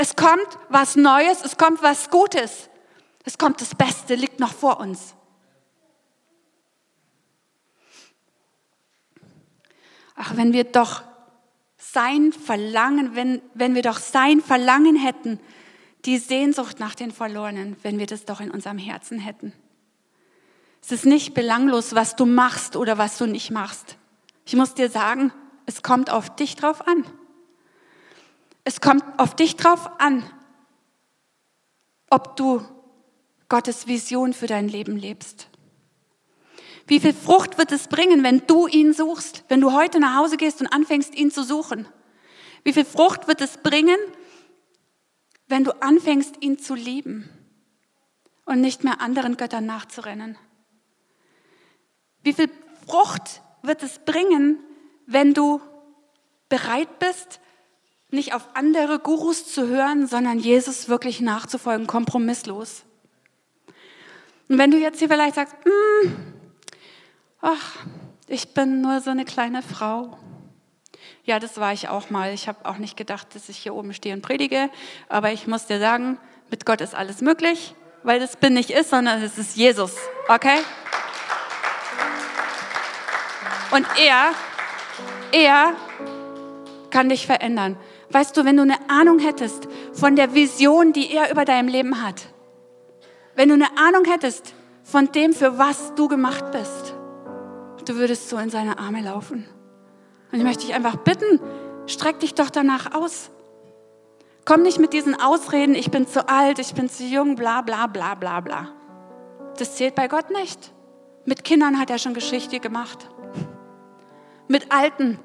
Es 0.00 0.14
kommt 0.14 0.46
was 0.68 0.94
Neues, 0.94 1.42
es 1.44 1.56
kommt 1.56 1.82
was 1.82 2.08
Gutes. 2.08 2.70
Es 3.24 3.36
kommt 3.36 3.60
das 3.60 3.74
Beste, 3.74 4.14
liegt 4.14 4.38
noch 4.38 4.54
vor 4.54 4.78
uns. 4.78 5.16
Ach, 10.14 10.36
wenn 10.36 10.52
wir 10.52 10.62
doch 10.62 11.02
sein 11.78 12.32
Verlangen, 12.32 13.16
wenn, 13.16 13.42
wenn 13.54 13.74
wir 13.74 13.82
doch 13.82 13.98
sein 13.98 14.40
Verlangen 14.40 14.94
hätten, 14.94 15.40
die 16.04 16.18
Sehnsucht 16.18 16.78
nach 16.78 16.94
den 16.94 17.10
Verlorenen, 17.10 17.76
wenn 17.82 17.98
wir 17.98 18.06
das 18.06 18.24
doch 18.24 18.40
in 18.40 18.52
unserem 18.52 18.78
Herzen 18.78 19.18
hätten. 19.18 19.52
Es 20.80 20.92
ist 20.92 21.06
nicht 21.06 21.34
belanglos, 21.34 21.96
was 21.96 22.14
du 22.14 22.24
machst 22.24 22.76
oder 22.76 22.98
was 22.98 23.18
du 23.18 23.26
nicht 23.26 23.50
machst. 23.50 23.96
Ich 24.46 24.54
muss 24.54 24.74
dir 24.74 24.90
sagen, 24.90 25.32
es 25.66 25.82
kommt 25.82 26.08
auf 26.08 26.36
dich 26.36 26.54
drauf 26.54 26.86
an. 26.86 27.04
Es 28.68 28.82
kommt 28.82 29.02
auf 29.18 29.34
dich 29.34 29.56
drauf 29.56 29.98
an, 29.98 30.30
ob 32.10 32.36
du 32.36 32.62
Gottes 33.48 33.86
Vision 33.86 34.34
für 34.34 34.46
dein 34.46 34.68
Leben 34.68 34.98
lebst. 34.98 35.48
Wie 36.86 37.00
viel 37.00 37.14
Frucht 37.14 37.56
wird 37.56 37.72
es 37.72 37.88
bringen, 37.88 38.22
wenn 38.24 38.46
du 38.46 38.66
ihn 38.66 38.92
suchst, 38.92 39.44
wenn 39.48 39.62
du 39.62 39.72
heute 39.72 40.00
nach 40.00 40.16
Hause 40.16 40.36
gehst 40.36 40.60
und 40.60 40.66
anfängst, 40.66 41.14
ihn 41.14 41.30
zu 41.30 41.44
suchen? 41.44 41.88
Wie 42.62 42.74
viel 42.74 42.84
Frucht 42.84 43.26
wird 43.26 43.40
es 43.40 43.56
bringen, 43.56 43.96
wenn 45.46 45.64
du 45.64 45.72
anfängst, 45.82 46.34
ihn 46.42 46.58
zu 46.58 46.74
lieben 46.74 47.30
und 48.44 48.60
nicht 48.60 48.84
mehr 48.84 49.00
anderen 49.00 49.38
Göttern 49.38 49.64
nachzurennen? 49.64 50.36
Wie 52.22 52.34
viel 52.34 52.50
Frucht 52.86 53.40
wird 53.62 53.82
es 53.82 53.98
bringen, 54.00 54.58
wenn 55.06 55.32
du 55.32 55.62
bereit 56.50 56.98
bist, 56.98 57.40
nicht 58.10 58.34
auf 58.34 58.48
andere 58.54 58.98
Gurus 58.98 59.52
zu 59.52 59.68
hören, 59.68 60.06
sondern 60.06 60.38
Jesus 60.38 60.88
wirklich 60.88 61.20
nachzufolgen, 61.20 61.86
kompromisslos. 61.86 62.84
Und 64.48 64.58
wenn 64.58 64.70
du 64.70 64.78
jetzt 64.78 64.98
hier 64.98 65.08
vielleicht 65.08 65.34
sagst, 65.34 65.54
mm, 65.64 66.08
ach, 67.42 67.76
ich 68.26 68.54
bin 68.54 68.80
nur 68.80 69.00
so 69.00 69.10
eine 69.10 69.24
kleine 69.24 69.62
Frau. 69.62 70.18
Ja, 71.24 71.38
das 71.38 71.58
war 71.58 71.72
ich 71.72 71.88
auch 71.88 72.08
mal. 72.08 72.32
Ich 72.32 72.48
habe 72.48 72.64
auch 72.64 72.78
nicht 72.78 72.96
gedacht, 72.96 73.34
dass 73.34 73.50
ich 73.50 73.58
hier 73.58 73.74
oben 73.74 73.92
stehe 73.92 74.14
und 74.14 74.22
predige, 74.22 74.70
aber 75.08 75.32
ich 75.32 75.46
muss 75.46 75.66
dir 75.66 75.78
sagen, 75.78 76.18
mit 76.50 76.64
Gott 76.64 76.80
ist 76.80 76.94
alles 76.94 77.20
möglich, 77.20 77.74
weil 78.02 78.20
das 78.20 78.36
bin 78.36 78.54
nicht 78.54 78.70
ist, 78.70 78.88
sondern 78.88 79.22
es 79.22 79.36
ist 79.36 79.56
Jesus. 79.56 79.94
Okay? 80.28 80.58
Und 83.70 83.86
er, 83.98 84.32
er 85.32 85.74
kann 86.90 87.10
dich 87.10 87.26
verändern. 87.26 87.76
Weißt 88.10 88.36
du, 88.36 88.44
wenn 88.44 88.56
du 88.56 88.62
eine 88.62 88.78
Ahnung 88.88 89.18
hättest 89.18 89.68
von 89.92 90.16
der 90.16 90.34
Vision, 90.34 90.92
die 90.92 91.12
er 91.12 91.30
über 91.30 91.44
deinem 91.44 91.68
Leben 91.68 92.02
hat, 92.02 92.28
wenn 93.34 93.48
du 93.48 93.54
eine 93.54 93.76
Ahnung 93.76 94.04
hättest 94.06 94.54
von 94.82 95.12
dem, 95.12 95.32
für 95.32 95.58
was 95.58 95.94
du 95.94 96.08
gemacht 96.08 96.50
bist, 96.50 96.94
du 97.84 97.96
würdest 97.96 98.28
so 98.28 98.38
in 98.38 98.50
seine 98.50 98.78
Arme 98.78 99.02
laufen. 99.02 99.46
Und 100.32 100.38
ich 100.38 100.44
möchte 100.44 100.66
dich 100.66 100.74
einfach 100.74 100.96
bitten, 100.96 101.40
streck 101.86 102.20
dich 102.20 102.34
doch 102.34 102.50
danach 102.50 102.94
aus. 102.94 103.30
Komm 104.44 104.62
nicht 104.62 104.78
mit 104.78 104.92
diesen 104.92 105.18
Ausreden, 105.20 105.74
ich 105.74 105.90
bin 105.90 106.06
zu 106.06 106.28
alt, 106.28 106.58
ich 106.58 106.74
bin 106.74 106.88
zu 106.88 107.04
jung, 107.04 107.36
bla 107.36 107.60
bla 107.60 107.86
bla 107.86 108.14
bla 108.14 108.40
bla. 108.40 108.68
Das 109.58 109.76
zählt 109.76 109.94
bei 109.94 110.08
Gott 110.08 110.30
nicht. 110.30 110.72
Mit 111.24 111.44
Kindern 111.44 111.78
hat 111.78 111.90
er 111.90 111.98
schon 111.98 112.14
Geschichte 112.14 112.58
gemacht. 112.58 113.08
Mit 114.46 114.72
Alten 114.72 115.18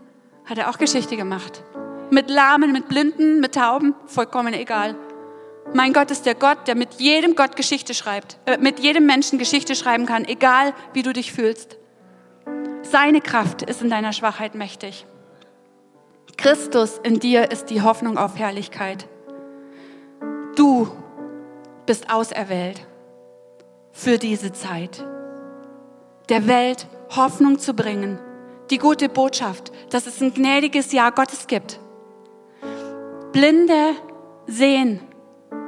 hat 0.45 0.57
er 0.57 0.69
auch 0.69 0.77
Geschichte 0.77 1.15
gemacht. 1.15 1.63
Mit 2.11 2.29
Lahmen, 2.29 2.71
mit 2.71 2.87
Blinden, 2.87 3.39
mit 3.39 3.55
Tauben, 3.55 3.95
vollkommen 4.05 4.53
egal. 4.53 4.95
Mein 5.73 5.93
Gott 5.93 6.11
ist 6.11 6.25
der 6.25 6.35
Gott, 6.35 6.67
der 6.67 6.75
mit 6.75 6.95
jedem 6.95 7.35
Gott 7.35 7.55
Geschichte 7.55 7.93
schreibt, 7.93 8.37
äh, 8.45 8.57
mit 8.57 8.79
jedem 8.79 9.05
Menschen 9.05 9.39
Geschichte 9.39 9.75
schreiben 9.75 10.05
kann, 10.05 10.25
egal 10.25 10.73
wie 10.93 11.01
du 11.01 11.13
dich 11.13 11.31
fühlst. 11.31 11.77
Seine 12.83 13.21
Kraft 13.21 13.63
ist 13.63 13.81
in 13.81 13.89
deiner 13.89 14.13
Schwachheit 14.13 14.55
mächtig. 14.55 15.05
Christus 16.37 16.99
in 17.01 17.19
dir 17.19 17.51
ist 17.51 17.67
die 17.67 17.81
Hoffnung 17.81 18.17
auf 18.17 18.37
Herrlichkeit. 18.37 19.07
Du 20.55 20.89
bist 21.85 22.11
auserwählt 22.11 22.85
für 23.91 24.17
diese 24.17 24.51
Zeit, 24.51 25.05
der 26.29 26.47
Welt 26.47 26.87
Hoffnung 27.15 27.59
zu 27.59 27.73
bringen, 27.73 28.19
die 28.69 28.77
gute 28.77 29.09
Botschaft, 29.09 29.71
dass 29.89 30.07
es 30.07 30.21
ein 30.21 30.33
gnädiges 30.33 30.91
Jahr 30.91 31.11
Gottes 31.11 31.47
gibt. 31.47 31.79
Blinde 33.33 33.95
sehen, 34.45 35.01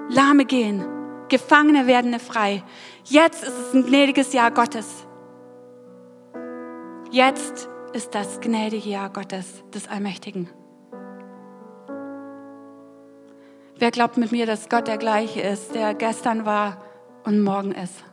Lahme 0.07 0.45
gehen, 0.45 0.85
Gefangene 1.29 1.87
werden 1.87 2.19
frei. 2.19 2.63
Jetzt 3.05 3.43
ist 3.43 3.57
es 3.57 3.73
ein 3.73 3.83
gnädiges 3.83 4.33
Jahr 4.33 4.51
Gottes. 4.51 5.07
Jetzt 7.09 7.67
ist 7.93 8.13
das 8.13 8.39
gnädige 8.39 8.87
Jahr 8.87 9.09
Gottes, 9.09 9.63
des 9.73 9.87
Allmächtigen. 9.87 10.47
Wer 13.79 13.89
glaubt 13.89 14.17
mit 14.17 14.31
mir, 14.31 14.45
dass 14.45 14.69
Gott 14.69 14.87
der 14.87 14.99
gleiche 14.99 15.41
ist, 15.41 15.73
der 15.73 15.95
gestern 15.95 16.45
war 16.45 16.83
und 17.23 17.41
morgen 17.41 17.71
ist? 17.71 18.03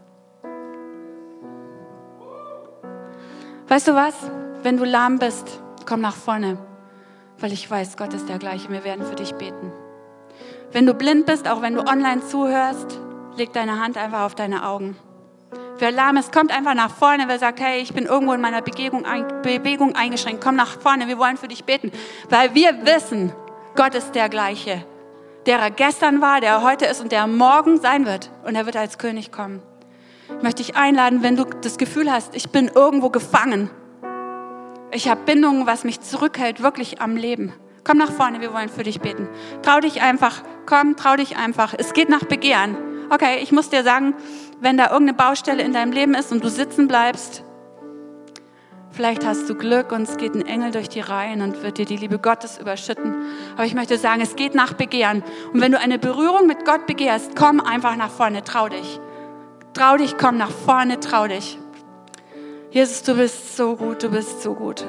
Weißt 3.68 3.86
du 3.86 3.94
was? 3.94 4.14
Wenn 4.62 4.78
du 4.78 4.84
lahm 4.84 5.18
bist, 5.18 5.62
komm 5.86 6.00
nach 6.00 6.16
vorne, 6.16 6.56
weil 7.42 7.52
ich 7.52 7.70
weiß, 7.70 7.96
Gott 7.96 8.14
ist 8.14 8.28
der 8.28 8.38
gleiche. 8.38 8.70
Wir 8.70 8.84
werden 8.84 9.04
für 9.04 9.16
dich 9.16 9.34
beten. 9.34 9.72
Wenn 10.70 10.86
du 10.86 10.94
blind 10.94 11.26
bist, 11.26 11.48
auch 11.48 11.60
wenn 11.60 11.74
du 11.74 11.80
online 11.80 12.22
zuhörst, 12.26 12.98
leg 13.36 13.52
deine 13.52 13.80
Hand 13.80 13.98
einfach 13.98 14.22
auf 14.22 14.34
deine 14.34 14.66
Augen. 14.66 14.96
Wer 15.78 15.90
lahm 15.90 16.16
ist, 16.16 16.32
kommt 16.32 16.52
einfach 16.56 16.74
nach 16.74 16.94
vorne. 16.94 17.24
Wer 17.26 17.38
sagt, 17.38 17.60
hey, 17.60 17.80
ich 17.80 17.92
bin 17.92 18.06
irgendwo 18.06 18.32
in 18.32 18.40
meiner 18.40 18.62
Bewegung, 18.62 19.04
Bewegung 19.42 19.96
eingeschränkt, 19.96 20.42
komm 20.42 20.54
nach 20.54 20.80
vorne, 20.80 21.08
wir 21.08 21.18
wollen 21.18 21.36
für 21.36 21.48
dich 21.48 21.64
beten. 21.64 21.90
Weil 22.30 22.54
wir 22.54 22.86
wissen, 22.86 23.32
Gott 23.74 23.94
ist 23.94 24.14
der 24.14 24.28
gleiche. 24.28 24.84
Der 25.46 25.58
er 25.58 25.70
gestern 25.70 26.20
war, 26.20 26.40
der 26.40 26.50
er 26.50 26.62
heute 26.62 26.86
ist 26.86 27.00
und 27.00 27.10
der 27.10 27.20
er 27.20 27.26
morgen 27.26 27.80
sein 27.80 28.06
wird. 28.06 28.30
Und 28.44 28.54
er 28.54 28.64
wird 28.64 28.76
als 28.76 28.98
König 28.98 29.32
kommen. 29.32 29.60
Ich 30.36 30.42
möchte 30.42 30.62
dich 30.62 30.76
einladen, 30.76 31.22
wenn 31.22 31.36
du 31.36 31.44
das 31.44 31.76
Gefühl 31.76 32.10
hast, 32.10 32.34
ich 32.36 32.50
bin 32.50 32.70
irgendwo 32.72 33.10
gefangen. 33.10 33.68
Ich 34.94 35.08
habe 35.08 35.22
Bindungen, 35.24 35.66
was 35.66 35.84
mich 35.84 36.00
zurückhält, 36.00 36.62
wirklich 36.62 37.00
am 37.00 37.16
Leben. 37.16 37.54
Komm 37.82 37.96
nach 37.96 38.12
vorne, 38.12 38.42
wir 38.42 38.52
wollen 38.52 38.68
für 38.68 38.82
dich 38.82 39.00
beten. 39.00 39.26
Trau 39.62 39.80
dich 39.80 40.02
einfach, 40.02 40.42
komm, 40.66 40.96
trau 40.96 41.16
dich 41.16 41.36
einfach. 41.36 41.74
Es 41.76 41.94
geht 41.94 42.10
nach 42.10 42.24
Begehren. 42.24 42.76
Okay, 43.08 43.38
ich 43.42 43.52
muss 43.52 43.70
dir 43.70 43.84
sagen, 43.84 44.14
wenn 44.60 44.76
da 44.76 44.90
irgendeine 44.90 45.14
Baustelle 45.14 45.62
in 45.62 45.72
deinem 45.72 45.92
Leben 45.92 46.14
ist 46.14 46.30
und 46.30 46.44
du 46.44 46.50
sitzen 46.50 46.88
bleibst, 46.88 47.42
vielleicht 48.90 49.24
hast 49.24 49.48
du 49.48 49.54
Glück 49.54 49.92
und 49.92 50.02
es 50.02 50.18
geht 50.18 50.34
ein 50.34 50.46
Engel 50.46 50.70
durch 50.70 50.90
die 50.90 51.00
Reihen 51.00 51.40
und 51.40 51.62
wird 51.62 51.78
dir 51.78 51.86
die 51.86 51.96
Liebe 51.96 52.18
Gottes 52.18 52.58
überschütten. 52.58 53.16
Aber 53.54 53.64
ich 53.64 53.74
möchte 53.74 53.96
sagen, 53.96 54.20
es 54.20 54.36
geht 54.36 54.54
nach 54.54 54.74
Begehren. 54.74 55.24
Und 55.54 55.62
wenn 55.62 55.72
du 55.72 55.78
eine 55.78 55.98
Berührung 55.98 56.46
mit 56.46 56.66
Gott 56.66 56.86
begehrst, 56.86 57.32
komm 57.34 57.60
einfach 57.60 57.96
nach 57.96 58.10
vorne, 58.10 58.44
trau 58.44 58.68
dich. 58.68 59.00
Trau 59.72 59.96
dich, 59.96 60.18
komm 60.18 60.36
nach 60.36 60.50
vorne, 60.50 61.00
trau 61.00 61.26
dich. 61.26 61.58
Jesus, 62.72 63.02
du 63.02 63.14
bist 63.14 63.54
so 63.54 63.76
gut, 63.76 64.02
du 64.02 64.08
bist 64.08 64.40
so 64.40 64.54
gut. 64.54 64.86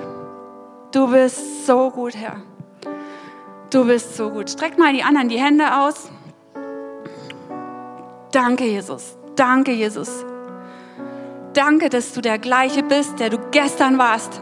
Du 0.94 1.12
bist 1.12 1.66
so 1.66 1.92
gut, 1.92 2.16
Herr. 2.16 2.42
Du 3.70 3.84
bist 3.84 4.16
so 4.16 4.30
gut. 4.30 4.50
Streck 4.50 4.78
mal 4.78 4.94
die 4.94 5.04
anderen 5.04 5.28
die 5.28 5.38
Hände 5.38 5.66
aus. 5.76 6.10
Danke, 8.32 8.64
Jesus. 8.64 9.18
Danke, 9.36 9.74
Jesus. 9.74 10.24
Danke, 11.54 11.90
dass 11.90 12.14
du 12.14 12.22
der 12.22 12.40
gleiche 12.40 12.84
bist, 12.84 13.20
der 13.20 13.30
du 13.30 13.38
gestern 13.52 13.98
warst. 13.98 14.42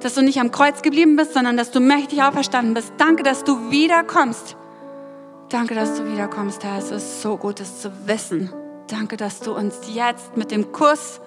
Dass 0.00 0.14
du 0.14 0.22
nicht 0.22 0.40
am 0.40 0.50
Kreuz 0.50 0.82
geblieben 0.82 1.14
bist, 1.14 1.34
sondern 1.34 1.56
dass 1.56 1.70
du 1.70 1.78
mächtig 1.78 2.20
auferstanden 2.24 2.74
bist. 2.74 2.92
Danke, 2.98 3.22
dass 3.22 3.44
du 3.44 3.70
wiederkommst. 3.70 4.56
Danke, 5.50 5.76
dass 5.76 5.98
du 5.98 6.10
wiederkommst, 6.10 6.64
Herr. 6.64 6.78
Es 6.78 6.90
ist 6.90 7.22
so 7.22 7.36
gut, 7.36 7.60
es 7.60 7.80
zu 7.80 7.92
wissen. 8.08 8.52
Danke, 8.88 9.16
dass 9.16 9.38
du 9.38 9.54
uns 9.54 9.76
jetzt 9.94 10.36
mit 10.36 10.50
dem 10.50 10.72
Kuss 10.72 11.20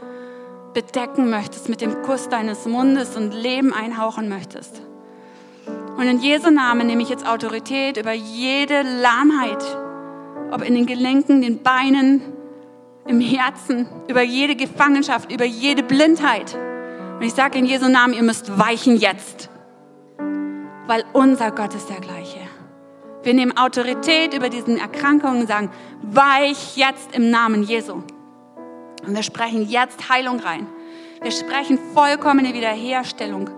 bedecken 0.75 1.31
möchtest, 1.31 1.69
mit 1.69 1.81
dem 1.81 2.03
Kuss 2.03 2.29
deines 2.29 2.65
Mundes 2.65 3.15
und 3.15 3.33
Leben 3.33 3.73
einhauchen 3.73 4.29
möchtest. 4.29 4.81
Und 5.97 6.03
in 6.03 6.19
Jesu 6.19 6.51
Namen 6.51 6.85
nehme 6.85 7.01
ich 7.01 7.09
jetzt 7.09 7.25
Autorität 7.25 7.97
über 7.97 8.11
jede 8.11 8.83
Lahmheit, 8.83 9.63
ob 10.51 10.61
in 10.61 10.75
den 10.75 10.85
Gelenken, 10.85 11.41
den 11.41 11.63
Beinen, 11.63 12.21
im 13.07 13.21
Herzen, 13.21 13.87
über 14.07 14.21
jede 14.21 14.55
Gefangenschaft, 14.55 15.31
über 15.31 15.45
jede 15.45 15.81
Blindheit. 15.81 16.55
Und 17.15 17.23
ich 17.23 17.33
sage 17.33 17.57
in 17.57 17.65
Jesu 17.65 17.87
Namen, 17.87 18.13
ihr 18.13 18.23
müsst 18.23 18.59
weichen 18.59 18.97
jetzt, 18.97 19.49
weil 20.87 21.05
unser 21.13 21.51
Gott 21.51 21.73
ist 21.73 21.89
der 21.89 22.01
gleiche. 22.01 22.39
Wir 23.23 23.33
nehmen 23.33 23.57
Autorität 23.57 24.33
über 24.33 24.49
diesen 24.49 24.77
Erkrankungen 24.77 25.41
und 25.41 25.47
sagen, 25.47 25.71
weich 26.01 26.75
jetzt 26.75 27.15
im 27.15 27.31
Namen 27.31 27.63
Jesu. 27.63 28.03
Und 29.05 29.15
wir 29.15 29.23
sprechen 29.23 29.67
jetzt 29.67 30.09
Heilung 30.09 30.39
rein. 30.39 30.67
Wir 31.21 31.31
sprechen 31.31 31.79
vollkommene 31.93 32.53
Wiederherstellung, 32.53 33.49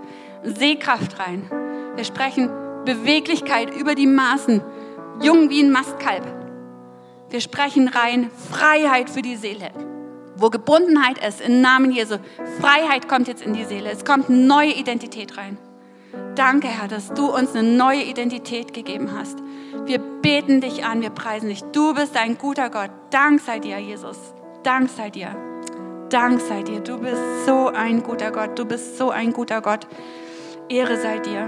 Sehkraft 0.44 1.20
rein. 1.20 1.50
Wir 1.96 2.04
sprechen 2.04 2.50
Beweglichkeit 2.86 3.76
über 3.76 3.96
die 3.96 4.08
Maßen, 4.08 4.62
jung 5.22 5.50
wie 5.50 5.64
ein 5.64 5.72
Mastkalb. 5.72 6.26
Wir 7.30 7.42
sprechen 7.42 7.88
rein 7.90 8.30
Freiheit 8.50 9.10
für 9.10 9.22
die 9.22 9.36
Seele. 9.36 9.72
Wo 10.36 10.50
Gebundenheit 10.50 11.18
ist, 11.26 11.42
im 11.42 11.62
Namen 11.62 11.92
Jesu, 11.92 12.18
Freiheit 12.62 13.10
kommt 13.10 13.28
jetzt 13.28 13.42
in 13.42 13.54
die 13.54 13.66
Seele. 13.66 13.90
Es 13.90 14.06
kommt 14.06 14.30
neue 14.30 14.72
Identität 14.72 15.38
rein. 15.38 15.58
Danke, 16.36 16.68
Herr, 16.68 16.88
dass 16.88 17.14
du 17.14 17.36
uns 17.36 17.56
eine 17.56 17.68
neue 17.68 18.04
Identität 18.04 18.74
gegeben 18.74 19.10
hast. 19.18 19.40
Wir 19.86 19.98
beten 19.98 20.62
dich 20.62 20.86
an, 20.86 21.02
wir 21.02 21.10
preisen 21.10 21.50
dich. 21.50 21.64
Du 21.74 21.94
bist 21.96 22.16
ein 22.16 22.38
guter 22.38 22.70
Gott. 22.70 22.92
Dank 23.10 23.42
sei 23.42 23.60
dir, 23.60 23.80
Jesus. 23.80 24.18
Dank 24.68 24.90
sei 24.90 25.10
dir. 25.10 25.30
Dank 26.10 26.42
sei 26.42 26.62
dir. 26.62 26.82
Du 26.82 26.98
bist 26.98 27.46
so 27.46 27.70
ein 27.70 28.04
guter 28.04 28.32
Gott. 28.32 28.60
Du 28.60 28.66
bist 28.66 28.98
so 28.98 29.12
ein 29.12 29.32
guter 29.32 29.62
Gott. 29.62 29.88
Ehre 30.68 30.98
sei 30.98 31.20
dir. 31.20 31.48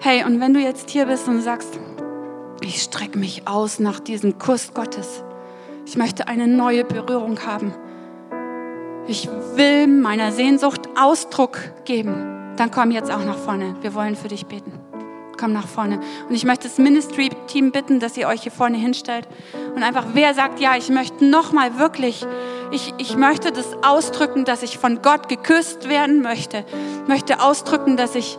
Hey, 0.00 0.22
und 0.24 0.38
wenn 0.38 0.52
du 0.52 0.60
jetzt 0.60 0.90
hier 0.90 1.06
bist 1.06 1.26
und 1.26 1.40
sagst, 1.40 1.80
ich 2.60 2.82
strecke 2.82 3.18
mich 3.18 3.48
aus 3.48 3.78
nach 3.78 4.00
diesem 4.00 4.38
Kuss 4.38 4.74
Gottes. 4.74 5.24
Ich 5.86 5.96
möchte 5.96 6.28
eine 6.28 6.46
neue 6.46 6.84
Berührung 6.84 7.38
haben. 7.46 7.72
Ich 9.06 9.30
will 9.54 9.86
meiner 9.86 10.30
Sehnsucht 10.30 10.90
Ausdruck 10.94 11.58
geben. 11.86 12.52
Dann 12.58 12.70
komm 12.70 12.90
jetzt 12.90 13.10
auch 13.10 13.24
nach 13.24 13.38
vorne. 13.38 13.76
Wir 13.80 13.94
wollen 13.94 14.14
für 14.14 14.28
dich 14.28 14.44
beten. 14.44 14.87
Komm 15.38 15.52
nach 15.52 15.68
vorne. 15.68 16.00
Und 16.28 16.34
ich 16.34 16.44
möchte 16.44 16.68
das 16.68 16.78
Ministry-Team 16.78 17.72
bitten, 17.72 18.00
dass 18.00 18.16
ihr 18.16 18.28
euch 18.28 18.42
hier 18.42 18.52
vorne 18.52 18.76
hinstellt. 18.76 19.26
Und 19.74 19.82
einfach, 19.82 20.06
wer 20.12 20.34
sagt, 20.34 20.60
ja, 20.60 20.76
ich 20.76 20.88
möchte 20.90 21.24
nochmal 21.24 21.78
wirklich, 21.78 22.26
ich, 22.72 22.92
ich 22.98 23.16
möchte 23.16 23.52
das 23.52 23.76
ausdrücken, 23.82 24.44
dass 24.44 24.62
ich 24.62 24.78
von 24.78 25.00
Gott 25.00 25.28
geküsst 25.28 25.88
werden 25.88 26.22
möchte. 26.22 26.64
Möchte 27.06 27.40
ausdrücken, 27.40 27.96
dass 27.96 28.14
ich 28.14 28.38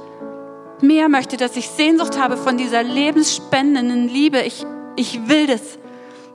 mehr 0.82 1.10
möchte, 1.10 1.38
dass 1.38 1.56
ich 1.56 1.70
Sehnsucht 1.70 2.20
habe 2.20 2.38
von 2.38 2.58
dieser 2.58 2.84
lebensspendenden 2.84 4.08
Liebe. 4.08 4.42
Ich, 4.42 4.66
ich 4.96 5.28
will 5.30 5.48
das. 5.48 5.80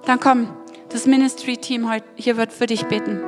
Dann 0.07 0.21
komm, 0.21 0.49
das 0.89 1.07
Ministry-Team 1.07 1.91
hier 2.15 2.37
wird 2.37 2.53
für 2.53 2.67
dich 2.67 2.87
beten. 2.87 3.23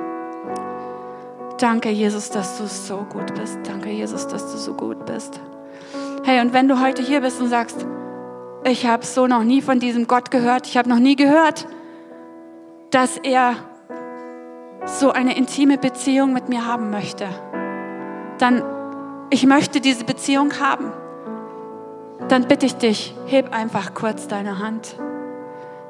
Danke, 1.58 1.90
Jesus, 1.90 2.30
dass 2.30 2.58
du 2.58 2.66
so 2.66 2.98
gut 3.10 3.34
bist. 3.34 3.58
Danke, 3.64 3.90
Jesus, 3.90 4.26
dass 4.28 4.52
du 4.52 4.58
so 4.58 4.74
gut 4.74 5.06
bist. 5.06 5.40
Hey, 6.26 6.40
und 6.40 6.52
wenn 6.52 6.68
du 6.68 6.80
heute 6.82 7.00
hier 7.00 7.22
bist 7.22 7.40
und 7.40 7.48
sagst, 7.48 7.86
ich 8.64 8.86
habe 8.86 9.06
so 9.06 9.26
noch 9.26 9.44
nie 9.44 9.62
von 9.62 9.80
diesem 9.80 10.06
Gott 10.06 10.30
gehört, 10.30 10.66
ich 10.66 10.76
habe 10.76 10.88
noch 10.88 10.98
nie 10.98 11.16
gehört, 11.16 11.66
dass 12.90 13.16
er 13.16 13.54
so 14.84 15.12
eine 15.12 15.36
intime 15.36 15.78
Beziehung 15.78 16.34
mit 16.34 16.50
mir 16.50 16.66
haben 16.66 16.90
möchte, 16.90 17.26
dann 18.38 18.62
ich 19.30 19.46
möchte 19.46 19.80
diese 19.80 20.04
Beziehung 20.04 20.60
haben 20.60 20.92
dann 22.28 22.48
bitte 22.48 22.66
ich 22.66 22.74
dich, 22.74 23.14
heb 23.26 23.54
einfach 23.54 23.94
kurz 23.94 24.26
deine 24.26 24.58
Hand. 24.58 24.96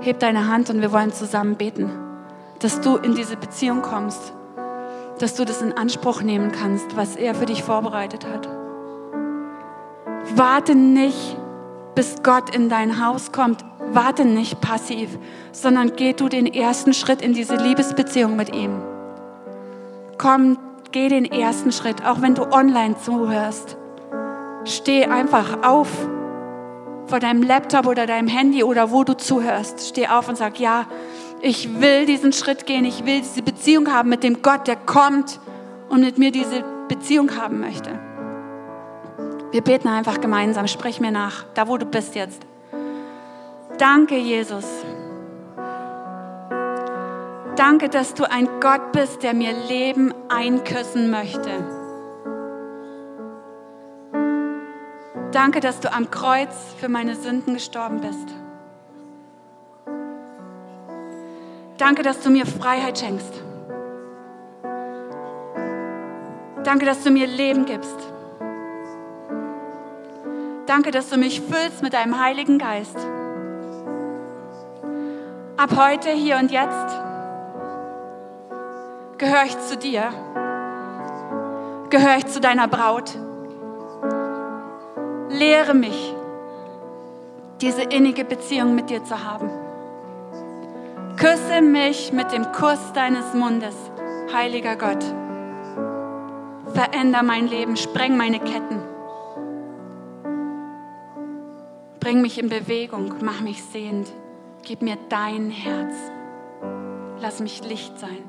Heb 0.00 0.18
deine 0.18 0.48
Hand 0.48 0.68
und 0.68 0.82
wir 0.82 0.92
wollen 0.92 1.12
zusammen 1.12 1.56
beten, 1.56 1.90
dass 2.58 2.80
du 2.82 2.96
in 2.96 3.14
diese 3.14 3.36
Beziehung 3.36 3.80
kommst, 3.80 4.34
dass 5.18 5.34
du 5.34 5.46
das 5.46 5.62
in 5.62 5.72
Anspruch 5.72 6.20
nehmen 6.20 6.52
kannst, 6.52 6.94
was 6.96 7.16
er 7.16 7.34
für 7.34 7.46
dich 7.46 7.62
vorbereitet 7.62 8.26
hat. 8.26 8.48
Warte 10.34 10.74
nicht, 10.74 11.36
bis 11.94 12.22
Gott 12.22 12.54
in 12.54 12.68
dein 12.68 13.04
Haus 13.04 13.32
kommt. 13.32 13.64
Warte 13.92 14.24
nicht 14.24 14.60
passiv, 14.60 15.18
sondern 15.52 15.94
geh 15.96 16.12
du 16.12 16.28
den 16.28 16.46
ersten 16.46 16.92
Schritt 16.92 17.22
in 17.22 17.32
diese 17.32 17.56
Liebesbeziehung 17.56 18.36
mit 18.36 18.54
ihm. 18.54 18.82
Komm, 20.18 20.58
geh 20.92 21.08
den 21.08 21.24
ersten 21.24 21.72
Schritt, 21.72 22.04
auch 22.04 22.20
wenn 22.20 22.34
du 22.34 22.50
online 22.50 22.96
zuhörst. 22.98 23.76
Steh 24.64 25.04
einfach 25.04 25.62
auf 25.62 25.88
vor 27.06 27.20
deinem 27.20 27.42
Laptop 27.42 27.86
oder 27.86 28.06
deinem 28.06 28.28
Handy 28.28 28.64
oder 28.64 28.90
wo 28.90 29.04
du 29.04 29.16
zuhörst. 29.16 29.88
Steh 29.88 30.08
auf 30.08 30.28
und 30.28 30.36
sag, 30.36 30.58
ja, 30.58 30.86
ich 31.40 31.80
will 31.80 32.06
diesen 32.06 32.32
Schritt 32.32 32.66
gehen. 32.66 32.84
Ich 32.84 33.04
will 33.06 33.20
diese 33.20 33.42
Beziehung 33.42 33.92
haben 33.92 34.08
mit 34.08 34.24
dem 34.24 34.42
Gott, 34.42 34.66
der 34.66 34.76
kommt 34.76 35.38
und 35.88 36.00
mit 36.00 36.18
mir 36.18 36.32
diese 36.32 36.64
Beziehung 36.88 37.36
haben 37.36 37.60
möchte. 37.60 37.98
Wir 39.56 39.62
beten 39.62 39.88
einfach 39.88 40.20
gemeinsam. 40.20 40.66
Sprich 40.66 41.00
mir 41.00 41.10
nach, 41.10 41.46
da 41.54 41.66
wo 41.66 41.78
du 41.78 41.86
bist 41.86 42.14
jetzt. 42.14 42.42
Danke, 43.78 44.14
Jesus. 44.14 44.66
Danke, 47.56 47.88
dass 47.88 48.12
du 48.12 48.30
ein 48.30 48.50
Gott 48.60 48.92
bist, 48.92 49.22
der 49.22 49.32
mir 49.32 49.54
Leben 49.54 50.12
einküssen 50.28 51.10
möchte. 51.10 51.48
Danke, 55.32 55.60
dass 55.60 55.80
du 55.80 55.90
am 55.90 56.10
Kreuz 56.10 56.54
für 56.78 56.90
meine 56.90 57.14
Sünden 57.14 57.54
gestorben 57.54 58.02
bist. 58.02 58.28
Danke, 61.78 62.02
dass 62.02 62.20
du 62.20 62.28
mir 62.28 62.44
Freiheit 62.44 62.98
schenkst. 62.98 63.42
Danke, 66.62 66.84
dass 66.84 67.02
du 67.02 67.10
mir 67.10 67.26
Leben 67.26 67.64
gibst. 67.64 68.15
Danke, 70.66 70.90
dass 70.90 71.10
du 71.10 71.16
mich 71.16 71.40
füllst 71.40 71.82
mit 71.82 71.92
deinem 71.92 72.20
Heiligen 72.20 72.58
Geist. 72.58 72.96
Ab 75.56 75.70
heute, 75.76 76.10
hier 76.10 76.36
und 76.38 76.50
jetzt 76.50 77.00
gehöre 79.16 79.44
ich 79.44 79.58
zu 79.60 79.76
dir. 79.76 80.10
Gehöre 81.88 82.16
ich 82.18 82.26
zu 82.26 82.40
deiner 82.40 82.66
Braut. 82.66 83.16
Lehre 85.28 85.74
mich, 85.74 86.14
diese 87.60 87.82
innige 87.82 88.24
Beziehung 88.24 88.74
mit 88.74 88.90
dir 88.90 89.04
zu 89.04 89.24
haben. 89.24 89.48
Küsse 91.16 91.62
mich 91.62 92.12
mit 92.12 92.32
dem 92.32 92.50
Kuss 92.52 92.92
deines 92.92 93.34
Mundes, 93.34 93.74
heiliger 94.34 94.76
Gott. 94.76 95.04
Veränder 96.74 97.22
mein 97.22 97.46
Leben, 97.46 97.76
spreng 97.76 98.16
meine 98.16 98.40
Ketten. 98.40 98.85
Bring 102.06 102.22
mich 102.22 102.38
in 102.38 102.48
Bewegung, 102.48 103.14
mach 103.20 103.40
mich 103.40 103.64
sehend. 103.64 104.06
Gib 104.62 104.80
mir 104.80 104.96
dein 105.08 105.50
Herz. 105.50 105.92
Lass 107.20 107.40
mich 107.40 107.64
Licht 107.64 107.98
sein. 107.98 108.22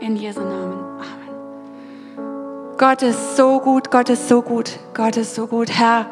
In 0.00 0.16
Jesu 0.16 0.40
Namen. 0.40 0.80
Amen. 0.98 2.76
Gott 2.76 3.02
ist 3.02 3.36
so 3.36 3.60
gut, 3.60 3.92
Gott 3.92 4.08
ist 4.08 4.26
so 4.28 4.42
gut, 4.42 4.80
Gott 4.94 5.16
ist 5.16 5.36
so 5.36 5.46
gut. 5.46 5.70
Herr, 5.70 6.10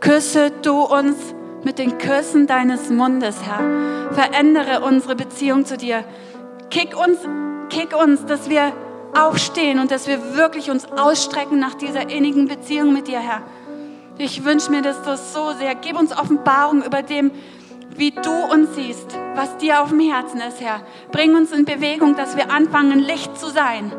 küsse 0.00 0.50
du 0.50 0.82
uns 0.82 1.14
mit 1.62 1.78
den 1.78 1.98
Küssen 1.98 2.48
deines 2.48 2.90
Mundes, 2.90 3.36
Herr. 3.44 4.10
Verändere 4.14 4.80
unsere 4.80 5.14
Beziehung 5.14 5.64
zu 5.64 5.76
dir. 5.76 6.02
Kick 6.70 7.00
uns, 7.00 7.16
kick 7.68 7.96
uns, 7.96 8.26
dass 8.26 8.50
wir 8.50 8.72
aufstehen 9.16 9.78
und 9.78 9.92
dass 9.92 10.08
wir 10.08 10.34
wirklich 10.34 10.68
uns 10.68 10.90
ausstrecken 10.90 11.60
nach 11.60 11.74
dieser 11.74 12.10
innigen 12.10 12.48
Beziehung 12.48 12.92
mit 12.92 13.06
dir, 13.06 13.20
Herr. 13.20 13.42
Ich 14.18 14.44
wünsche 14.44 14.70
mir 14.70 14.82
das 14.82 14.98
so 15.32 15.52
sehr. 15.52 15.74
Gib 15.76 15.98
uns 15.98 16.16
Offenbarung 16.16 16.82
über 16.82 17.02
dem, 17.02 17.30
wie 17.96 18.10
du 18.10 18.32
uns 18.52 18.74
siehst, 18.74 19.16
was 19.34 19.56
dir 19.58 19.82
auf 19.82 19.90
dem 19.90 20.00
Herzen 20.00 20.40
ist, 20.40 20.60
Herr. 20.60 20.80
Bring 21.12 21.34
uns 21.36 21.52
in 21.52 21.64
Bewegung, 21.64 22.16
dass 22.16 22.36
wir 22.36 22.50
anfangen, 22.50 22.98
Licht 22.98 23.38
zu 23.38 23.48
sein. 23.48 23.92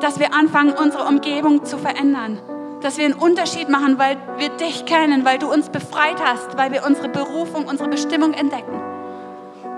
Dass 0.00 0.18
wir 0.18 0.32
anfangen, 0.32 0.72
unsere 0.72 1.04
Umgebung 1.04 1.64
zu 1.64 1.76
verändern 1.76 2.38
dass 2.80 2.96
wir 2.96 3.04
einen 3.04 3.14
Unterschied 3.14 3.68
machen, 3.68 3.98
weil 3.98 4.16
wir 4.38 4.48
dich 4.50 4.86
kennen, 4.86 5.24
weil 5.24 5.38
du 5.38 5.52
uns 5.52 5.68
befreit 5.68 6.16
hast, 6.24 6.56
weil 6.56 6.72
wir 6.72 6.84
unsere 6.86 7.08
Berufung, 7.08 7.66
unsere 7.66 7.88
Bestimmung 7.88 8.32
entdecken. 8.32 8.80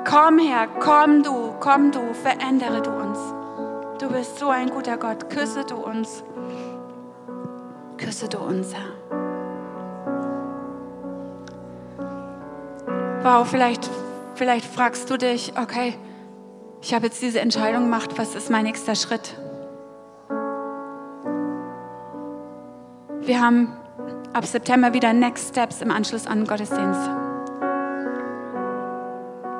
Komm 0.08 0.38
her, 0.38 0.68
komm 0.80 1.22
du, 1.22 1.54
komm 1.60 1.90
du, 1.90 2.12
verändere 2.14 2.82
du 2.82 2.90
uns. 2.90 3.18
Du 4.00 4.08
bist 4.08 4.38
so 4.38 4.48
ein 4.48 4.70
guter 4.70 4.96
Gott. 4.96 5.30
Küsse 5.30 5.64
du 5.64 5.76
uns. 5.76 6.24
Küsse 7.98 8.28
du 8.28 8.38
uns, 8.38 8.74
Herr. 8.74 9.21
Wow, 13.22 13.48
vielleicht, 13.48 13.88
vielleicht 14.34 14.64
fragst 14.64 15.08
du 15.08 15.16
dich, 15.16 15.52
okay, 15.56 15.94
ich 16.82 16.92
habe 16.92 17.06
jetzt 17.06 17.22
diese 17.22 17.38
Entscheidung 17.38 17.84
gemacht, 17.84 18.18
was 18.18 18.34
ist 18.34 18.50
mein 18.50 18.64
nächster 18.64 18.96
Schritt? 18.96 19.36
Wir 23.20 23.40
haben 23.40 23.76
ab 24.32 24.44
September 24.44 24.92
wieder 24.92 25.12
Next 25.12 25.50
Steps 25.50 25.82
im 25.82 25.92
Anschluss 25.92 26.26
an 26.26 26.48
Gottesdienst. 26.48 27.10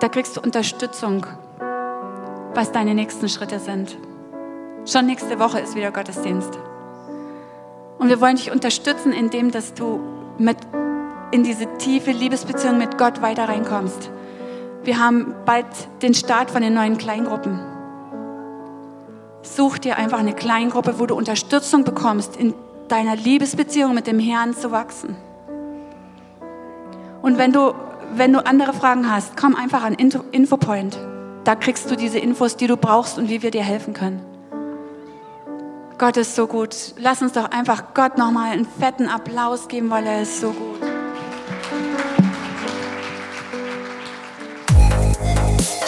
Da 0.00 0.08
kriegst 0.08 0.36
du 0.36 0.40
Unterstützung, 0.40 1.24
was 2.54 2.72
deine 2.72 2.96
nächsten 2.96 3.28
Schritte 3.28 3.60
sind. 3.60 3.96
Schon 4.86 5.06
nächste 5.06 5.38
Woche 5.38 5.60
ist 5.60 5.76
wieder 5.76 5.92
Gottesdienst. 5.92 6.58
Und 8.00 8.08
wir 8.08 8.20
wollen 8.20 8.34
dich 8.34 8.50
unterstützen, 8.50 9.12
indem 9.12 9.52
dass 9.52 9.72
du 9.74 10.00
mit 10.36 10.56
in 11.32 11.42
diese 11.42 11.66
tiefe 11.78 12.12
Liebesbeziehung 12.12 12.78
mit 12.78 12.98
Gott 12.98 13.20
weiter 13.22 13.48
reinkommst. 13.48 14.10
Wir 14.84 14.98
haben 14.98 15.34
bald 15.44 15.66
den 16.02 16.14
Start 16.14 16.50
von 16.50 16.62
den 16.62 16.74
neuen 16.74 16.98
Kleingruppen. 16.98 17.58
Such 19.42 19.78
dir 19.78 19.96
einfach 19.96 20.18
eine 20.18 20.34
Kleingruppe, 20.34 20.98
wo 20.98 21.06
du 21.06 21.16
Unterstützung 21.16 21.84
bekommst, 21.84 22.36
in 22.36 22.54
deiner 22.88 23.16
Liebesbeziehung 23.16 23.94
mit 23.94 24.06
dem 24.06 24.18
Herrn 24.18 24.54
zu 24.54 24.70
wachsen. 24.70 25.16
Und 27.22 27.38
wenn 27.38 27.52
du, 27.52 27.74
wenn 28.14 28.32
du 28.32 28.44
andere 28.44 28.72
Fragen 28.72 29.10
hast, 29.10 29.36
komm 29.36 29.56
einfach 29.56 29.82
an 29.82 29.94
Infopoint. 29.94 30.98
Da 31.44 31.54
kriegst 31.56 31.90
du 31.90 31.96
diese 31.96 32.18
Infos, 32.18 32.56
die 32.56 32.66
du 32.66 32.76
brauchst 32.76 33.18
und 33.18 33.28
wie 33.28 33.42
wir 33.42 33.50
dir 33.50 33.64
helfen 33.64 33.94
können. 33.94 34.20
Gott 35.98 36.16
ist 36.16 36.34
so 36.34 36.46
gut. 36.46 36.74
Lass 36.98 37.22
uns 37.22 37.32
doch 37.32 37.50
einfach 37.50 37.94
Gott 37.94 38.18
nochmal 38.18 38.52
einen 38.52 38.66
fetten 38.66 39.08
Applaus 39.08 39.68
geben, 39.68 39.88
weil 39.90 40.06
er 40.06 40.22
ist 40.22 40.40
so 40.40 40.50
gut. 40.50 40.71